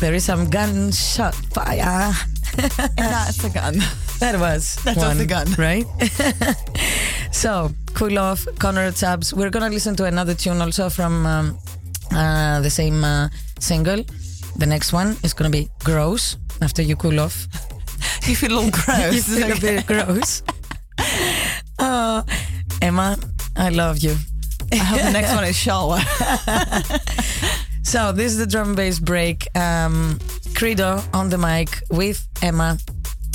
[0.00, 2.12] There is some gunshot fire.
[2.96, 3.78] That's a gun.
[4.20, 5.46] That was That was one, a gun.
[5.58, 5.86] right?
[7.32, 9.32] so cool off, Conrad Subs.
[9.34, 11.58] We're gonna listen to another tune also from um,
[12.12, 13.28] uh, the same uh,
[13.58, 14.04] single.
[14.56, 16.36] The next one is gonna be Gross.
[16.62, 17.46] After you cool off,
[18.28, 19.14] You feel a little gross.
[19.14, 20.42] you feel a bit gross.
[21.78, 22.22] Oh,
[22.82, 23.16] Emma,
[23.56, 24.16] I love you.
[24.72, 25.98] I hope the next one is shower.
[27.86, 29.46] So this is the drum and bass break.
[29.56, 30.18] Um,
[30.58, 32.78] Kredo on the mic with Emma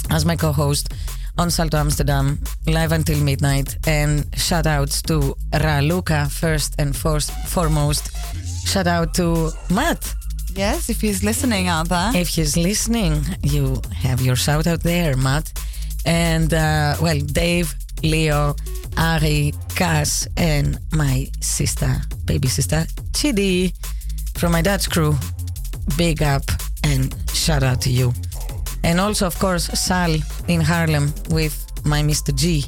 [0.09, 0.89] as my co-host
[1.37, 2.37] on Salto Amsterdam,
[2.67, 3.77] live until midnight.
[3.87, 8.11] And shout outs to Ra Raluca first and first, foremost.
[8.67, 10.13] Shout out to Matt.
[10.53, 12.11] yes, if he's listening out there.
[12.13, 15.49] If he's listening, you have your shout out there, Matt.
[16.05, 17.73] And uh, well, Dave,
[18.03, 18.55] Leo,
[18.97, 23.73] Ari, Cass, and my sister, baby sister, Chidi,
[24.41, 25.15] from my Dutch crew.
[25.97, 26.41] Big up
[26.83, 28.11] and shout out to you.
[28.83, 30.15] And also, of course, Sal
[30.47, 31.55] in Harlem with
[31.85, 32.33] my Mr.
[32.35, 32.65] G,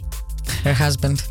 [0.63, 1.23] her husband.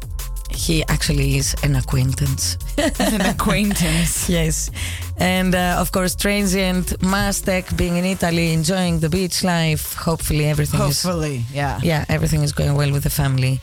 [0.50, 2.58] He actually is an acquaintance.
[2.98, 4.28] An acquaintance.
[4.38, 4.72] Yes.
[5.18, 9.94] And uh, of course, Transient, Mastek being in Italy, enjoying the beach life.
[9.94, 11.02] Hopefully, everything is.
[11.04, 11.78] Hopefully, yeah.
[11.84, 13.60] Yeah, everything is going well with the family.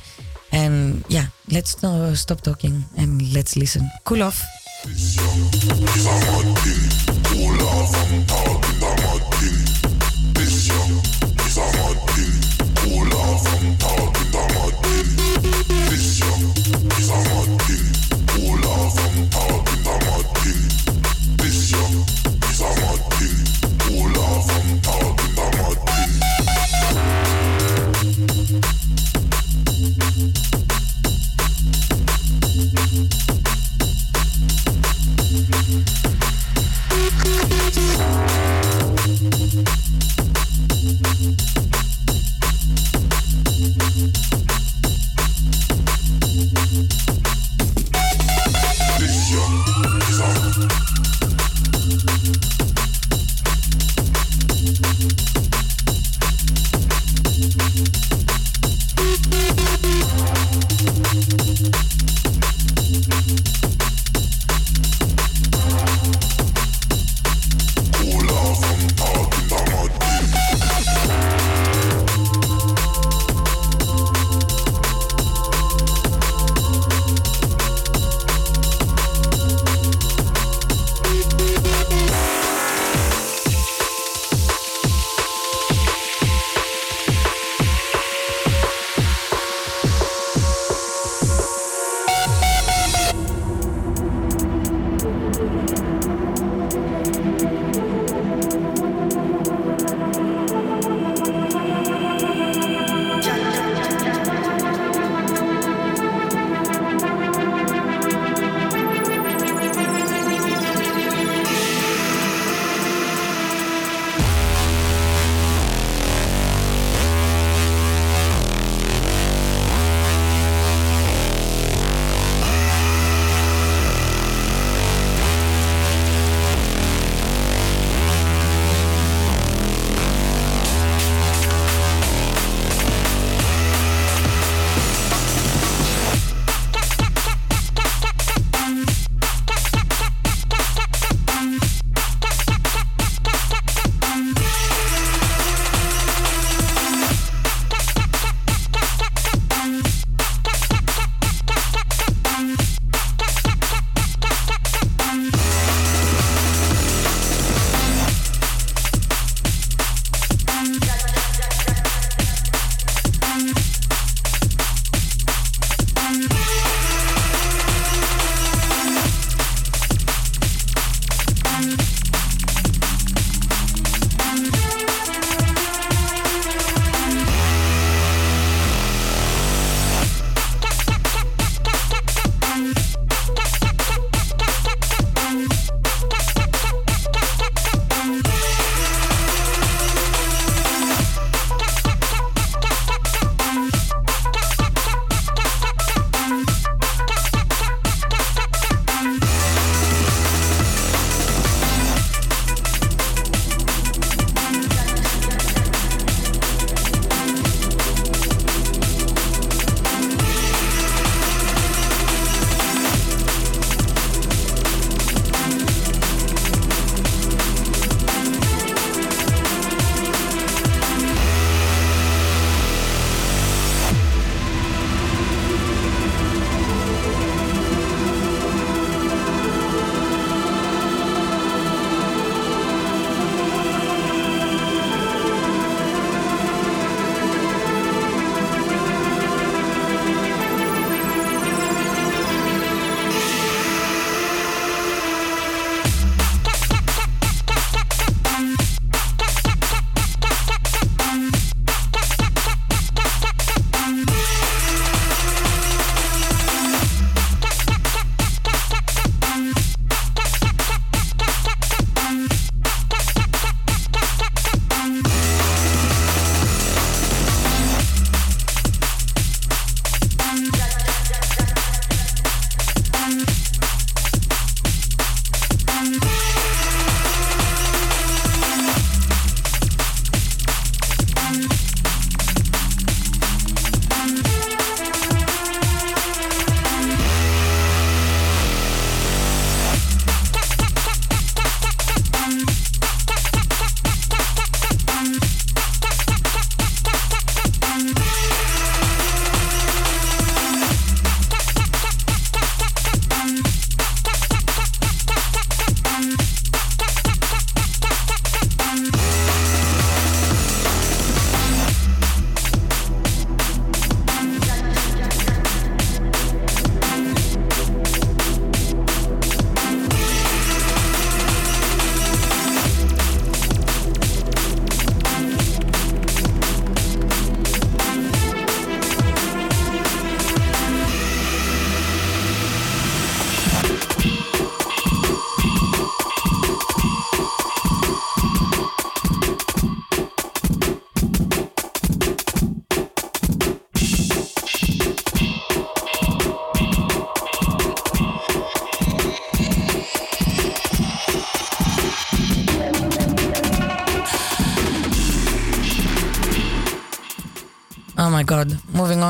[0.54, 3.84] And yeah, let's not stop talking and let's listen.
[4.06, 4.42] Cool off.
[4.82, 4.88] A
[6.08, 6.80] Martin.
[7.26, 8.89] Cool off, I'm talking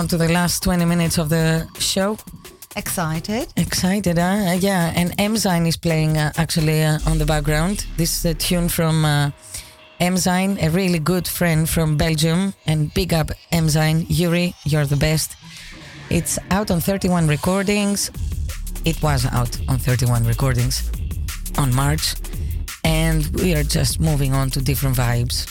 [0.09, 2.17] to the last 20 minutes of the show.
[2.75, 3.47] Excited?
[3.57, 4.57] Excited, huh?
[4.59, 7.85] Yeah, and Emzine is playing uh, actually uh, on the background.
[7.95, 9.29] This is a tune from uh,
[10.01, 12.53] Emzine, a really good friend from Belgium.
[12.65, 14.05] And big up Emzine.
[14.09, 15.35] Yuri, you're the best.
[16.09, 18.09] It's out on 31 recordings.
[18.85, 20.89] It was out on 31 recordings
[21.57, 22.15] on March.
[22.83, 25.45] And we are just moving on to different vibes.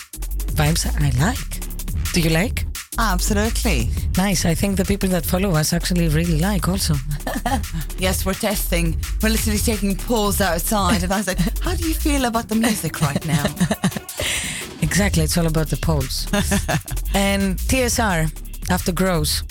[0.54, 2.12] Vibes I like.
[2.12, 2.67] Do you like?
[2.98, 3.88] Absolutely.
[4.16, 4.44] Nice.
[4.44, 6.94] I think the people that follow us actually really like also.
[7.98, 8.96] Yes, we're testing.
[9.22, 12.54] We're literally taking polls outside, and I was like, "How do you feel about the
[12.54, 13.44] music right now?"
[14.82, 15.22] Exactly.
[15.24, 16.26] It's all about the polls.
[17.14, 18.30] and TSR
[18.70, 19.42] after grows.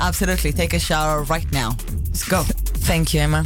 [0.00, 0.52] Absolutely.
[0.52, 1.76] Take a shower right now.
[2.06, 2.42] Let's go.
[2.88, 3.44] Thank you, Emma.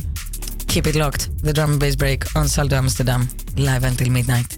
[0.69, 1.29] Keep it locked.
[1.43, 4.57] The drum and bass break on Salto Amsterdam, live until midnight.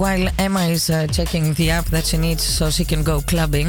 [0.00, 3.68] While Emma is uh, checking the app that she needs so she can go clubbing.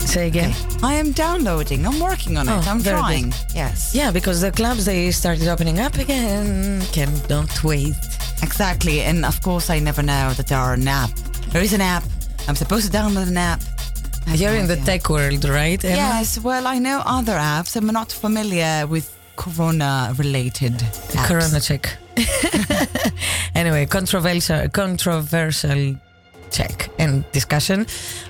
[0.00, 0.54] Say again.
[0.82, 1.86] I am downloading.
[1.86, 2.52] I'm working on it.
[2.52, 3.00] Oh, I'm very good.
[3.02, 3.34] trying.
[3.54, 3.94] Yes.
[3.94, 6.80] Yeah, because the clubs they started opening up again.
[6.92, 7.94] Can don't wait.
[8.42, 9.02] Exactly.
[9.02, 11.10] And of course, I never know that there are an app.
[11.52, 12.04] There is an app.
[12.48, 13.60] I'm supposed to download an app.
[14.26, 14.84] I You're in the idea.
[14.86, 15.84] tech world, right?
[15.84, 15.94] Emma?
[15.94, 16.38] Yes.
[16.40, 17.76] Well, I know other apps.
[17.76, 21.26] I'm not familiar with Corona-related apps.
[21.28, 21.97] Corona check.
[23.78, 25.96] Anyway, controversial, controversial
[26.50, 27.86] check and discussion.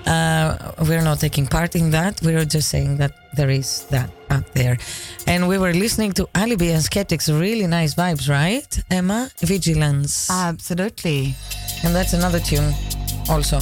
[0.07, 2.20] Uh, we're not taking part in that.
[2.23, 4.77] We're just saying that there is that out there.
[5.27, 7.29] And we were listening to Alibi and Skeptics.
[7.29, 9.31] Really nice vibes, right, Emma?
[9.39, 10.31] Vigilance.
[10.31, 11.35] Absolutely.
[11.85, 12.75] And that's another tune
[13.31, 13.61] also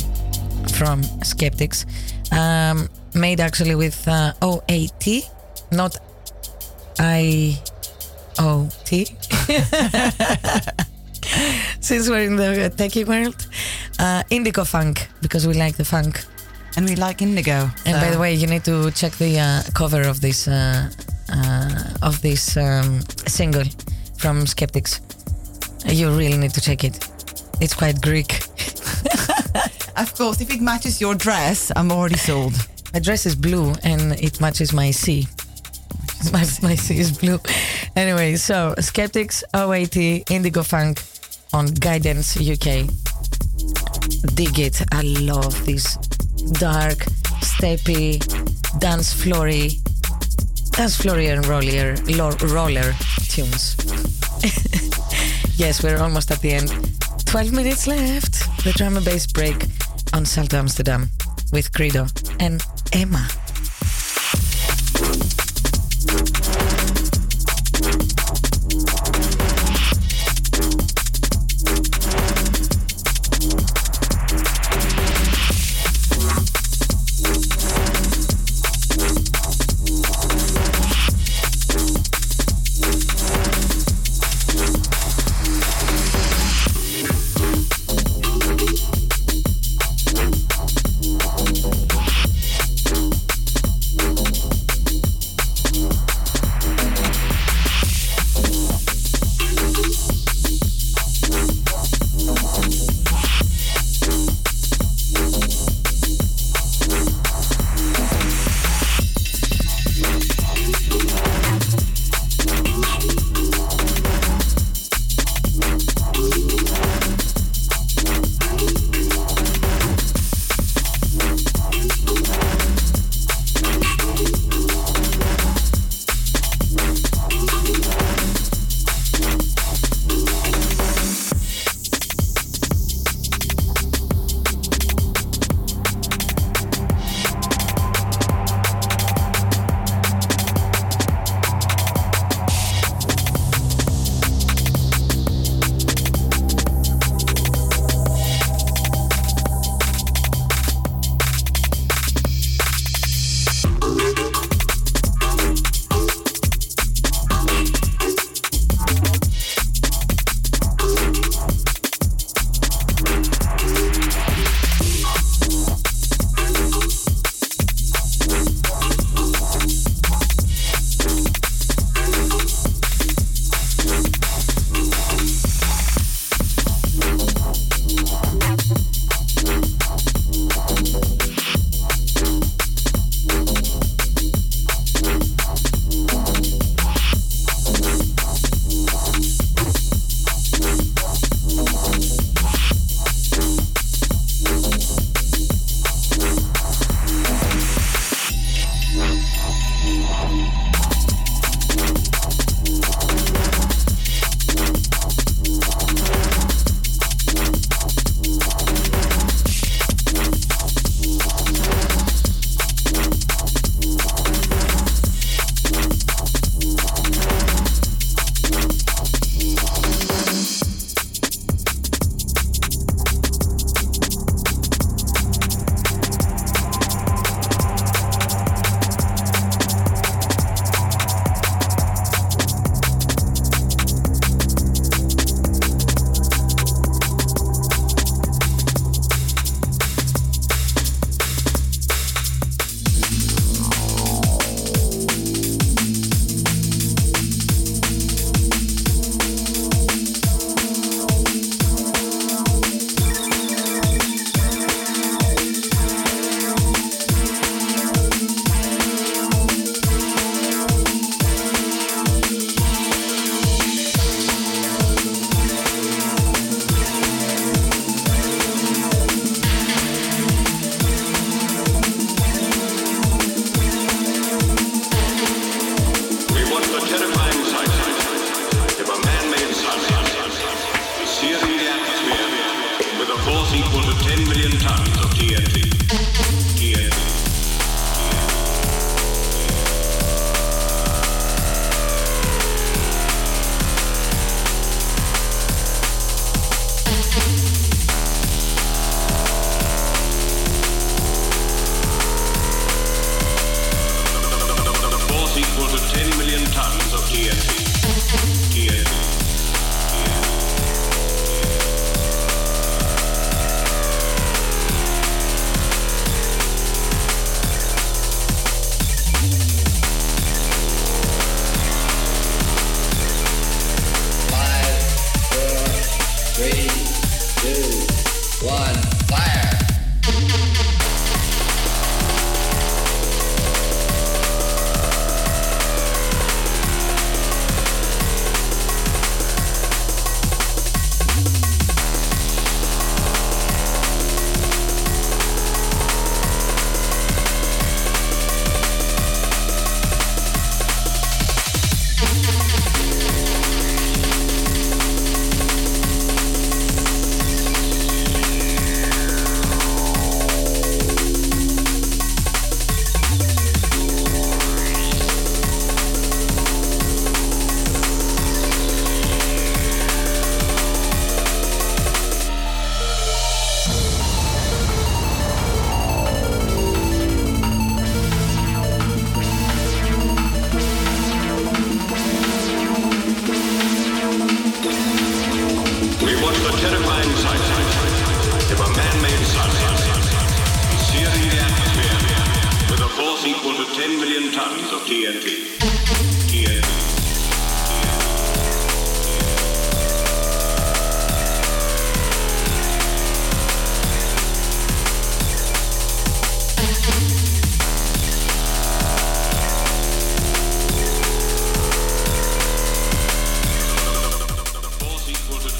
[0.75, 1.87] from Skeptics.
[2.33, 5.07] Um, made actually with uh, OAT,
[5.71, 5.99] not
[6.99, 7.61] I
[8.39, 9.07] O T.
[11.87, 13.47] Since we're in the techie world,
[14.01, 16.25] uh, Indigo Funk because we like the funk.
[16.77, 17.71] And we like Indigo.
[17.85, 20.91] And by the way, you need to check the uh, cover of this uh,
[21.33, 23.63] uh, of this um, single
[24.19, 25.01] from Skeptics.
[25.87, 27.09] You really need to check it.
[27.61, 28.33] It's quite Greek.
[29.97, 32.55] Of course, if it matches your dress, I'm already sold.
[32.95, 35.29] My dress is blue and it matches my C.
[36.33, 37.39] My, my C is blue.
[37.95, 39.97] Anyway, so Skeptics, OAT,
[40.31, 41.01] Indigo Funk
[41.53, 42.89] on Guidance UK.
[44.35, 44.83] Dig it.
[44.93, 45.97] I love this
[46.59, 46.99] dark,
[47.43, 48.19] steppy,
[48.79, 49.71] dance floory,
[50.73, 51.95] dance floory and roller,
[52.43, 52.95] roller
[53.29, 53.77] tunes.
[55.57, 56.71] yes, we're almost at the end.
[57.27, 58.33] 12 minutes left.
[58.65, 59.67] The drum and bass break
[60.13, 61.09] on Salto Amsterdam
[61.53, 62.11] with Kredo
[62.41, 62.63] and
[62.93, 63.29] Emma.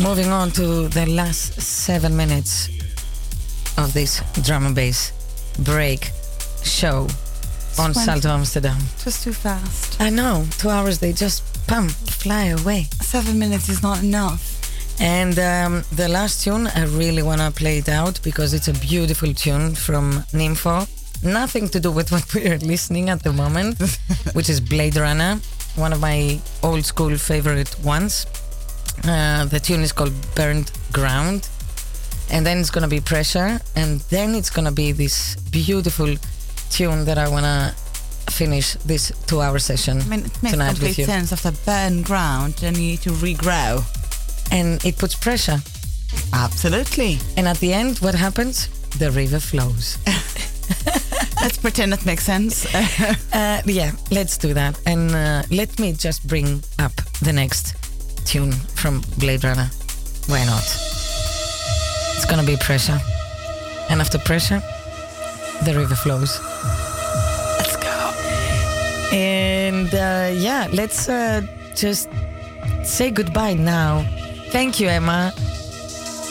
[0.07, 2.69] Moving on to the last seven minutes
[3.77, 5.13] of this drum and bass
[5.59, 6.13] break
[6.63, 7.09] show
[7.77, 8.79] on Salto Amsterdam.
[9.03, 10.01] Just too fast.
[10.01, 12.85] I know, two hours they just pump, fly away.
[13.01, 14.43] Seven minutes is not enough.
[15.01, 18.75] And um, the last tune, I really want to play it out because it's a
[18.75, 20.87] beautiful tune from Nymfo.
[21.25, 23.77] Nothing to do with what we are listening at the moment,
[24.35, 25.41] which is Blade Runner,
[25.75, 28.27] one of my old school favorite ones.
[29.05, 31.49] Uh, the tune is called Burned Ground.
[32.31, 33.61] And then it's going to be Pressure.
[33.75, 36.15] And then it's going to be this beautiful
[36.71, 37.75] tune that I want to
[38.33, 41.05] finish this two hour session I mean, it makes tonight complete with you.
[41.05, 41.33] sense.
[41.33, 43.85] After burn ground, then you need to regrow.
[44.51, 45.59] And it puts pressure.
[46.33, 47.19] Absolutely.
[47.37, 48.69] And at the end, what happens?
[48.99, 49.99] The river flows.
[51.47, 52.67] Let's pretend it makes sense.
[52.75, 54.81] uh, yeah, let's do that.
[54.85, 56.93] And uh, let me just bring up
[57.23, 57.77] the next
[58.27, 59.71] tune from Blade Runner.
[60.27, 60.65] Why not?
[62.17, 62.99] It's gonna be pressure.
[63.89, 64.61] And after pressure,
[65.65, 66.41] the river flows.
[67.59, 68.13] Let's go.
[69.13, 71.43] And uh, yeah, let's uh,
[71.75, 72.09] just
[72.83, 74.05] say goodbye now.
[74.51, 75.33] Thank you, Emma.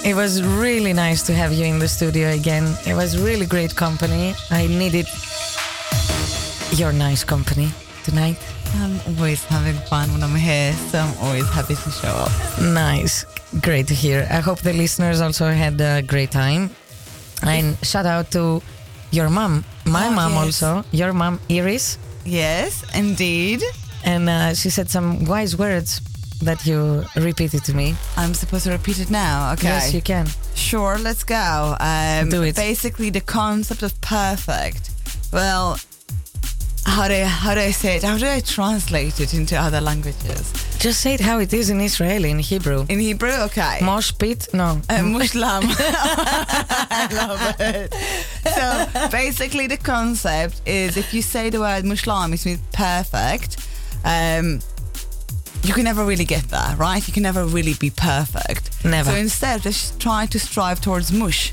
[0.04, 2.76] It was really nice to have you in the studio again.
[2.86, 4.36] It was really great company.
[4.52, 5.08] I needed
[6.72, 7.70] your nice company
[8.04, 8.38] tonight.
[8.82, 12.32] I'm always having fun when I'm here, so I'm always happy to show up.
[12.62, 13.26] Nice.
[13.62, 14.28] Great to hear.
[14.30, 16.70] I hope the listeners also had a great time.
[17.44, 18.62] And shout out to
[19.12, 20.62] your mom, my Oh, mom yes.
[20.64, 21.98] also, your mom, Iris.
[22.26, 23.62] Yes, indeed.
[24.04, 26.02] And uh, she said some wise words
[26.42, 27.96] that you repeated to me.
[28.18, 29.54] I'm supposed to repeat it now.
[29.54, 29.68] Okay.
[29.68, 30.28] Yes, you can.
[30.56, 31.76] Sure, let's go.
[31.80, 32.56] Um, Do it.
[32.56, 34.90] Basically, the concept of perfect.
[35.32, 35.78] Well,
[36.86, 38.04] how do I, how do I say it?
[38.04, 40.54] How do I translate it into other languages?
[40.78, 42.86] Just say it how it is in Israeli, in Hebrew.
[42.90, 43.80] In Hebrew, okay.
[43.82, 44.48] Mosh pit?
[44.54, 44.82] No.
[44.88, 45.64] Uh, mushlam.
[45.80, 47.94] I love it.
[48.54, 53.58] So basically, the concept is if you say the word mushlam, it means perfect.
[54.04, 54.60] Um,
[55.64, 57.06] you can never really get there, right?
[57.08, 58.86] You can never really be perfect.
[58.86, 59.10] Never.
[59.10, 61.52] So instead, just try to strive towards mush,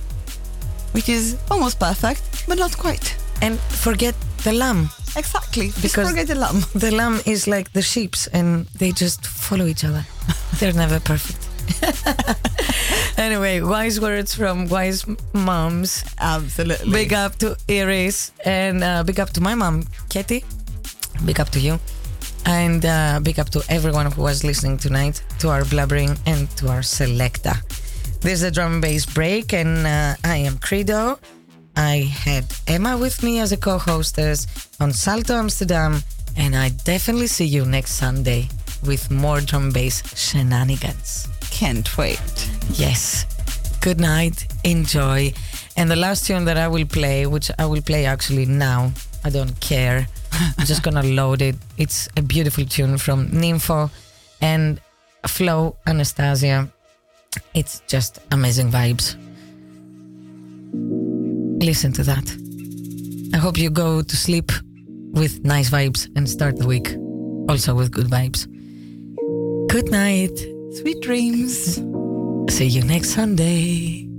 [0.93, 3.17] which is almost perfect, but not quite.
[3.41, 4.15] And forget
[4.45, 4.91] the lamb.
[5.17, 5.71] Exactly.
[5.83, 6.65] Because forget the lamb.
[6.75, 10.05] The lamb is like the sheep's and they just follow each other.
[10.59, 11.49] They're never perfect.
[13.19, 16.05] anyway, wise words from wise moms.
[16.19, 16.91] Absolutely.
[16.91, 20.45] Big up to Iris and uh, big up to my mom, Katie.
[21.25, 21.79] Big up to you.
[22.45, 26.69] And uh, big up to everyone who was listening tonight to our blubbering and to
[26.69, 27.55] our selecta.
[28.21, 31.19] This is a drum and bass break, and uh, I am Kredo.
[31.77, 34.47] I had Emma with me as a co hostess
[34.81, 36.03] on Salto Amsterdam,
[36.37, 38.49] and I definitely see you next Sunday
[38.87, 41.29] with more drum bass shenanigans.
[41.51, 42.51] Can't wait.
[42.75, 43.27] Yes.
[43.81, 44.47] Good night.
[44.65, 45.33] Enjoy.
[45.77, 48.93] And the last tune that I will play, which I will play actually now,
[49.25, 50.07] I don't care.
[50.33, 51.57] I'm just gonna load it.
[51.79, 53.91] It's a beautiful tune from Nymfo
[54.41, 54.81] and
[55.27, 56.69] Flow Anastasia.
[57.55, 59.17] It's just amazing vibes
[61.63, 62.37] listen to that.
[63.35, 64.53] I hope you go to sleep
[65.13, 66.95] with nice vibes and start the week
[67.49, 68.47] also with good vibes.
[69.69, 70.37] Good night,
[70.81, 71.77] sweet dreams.
[72.53, 74.12] See you next Sunday.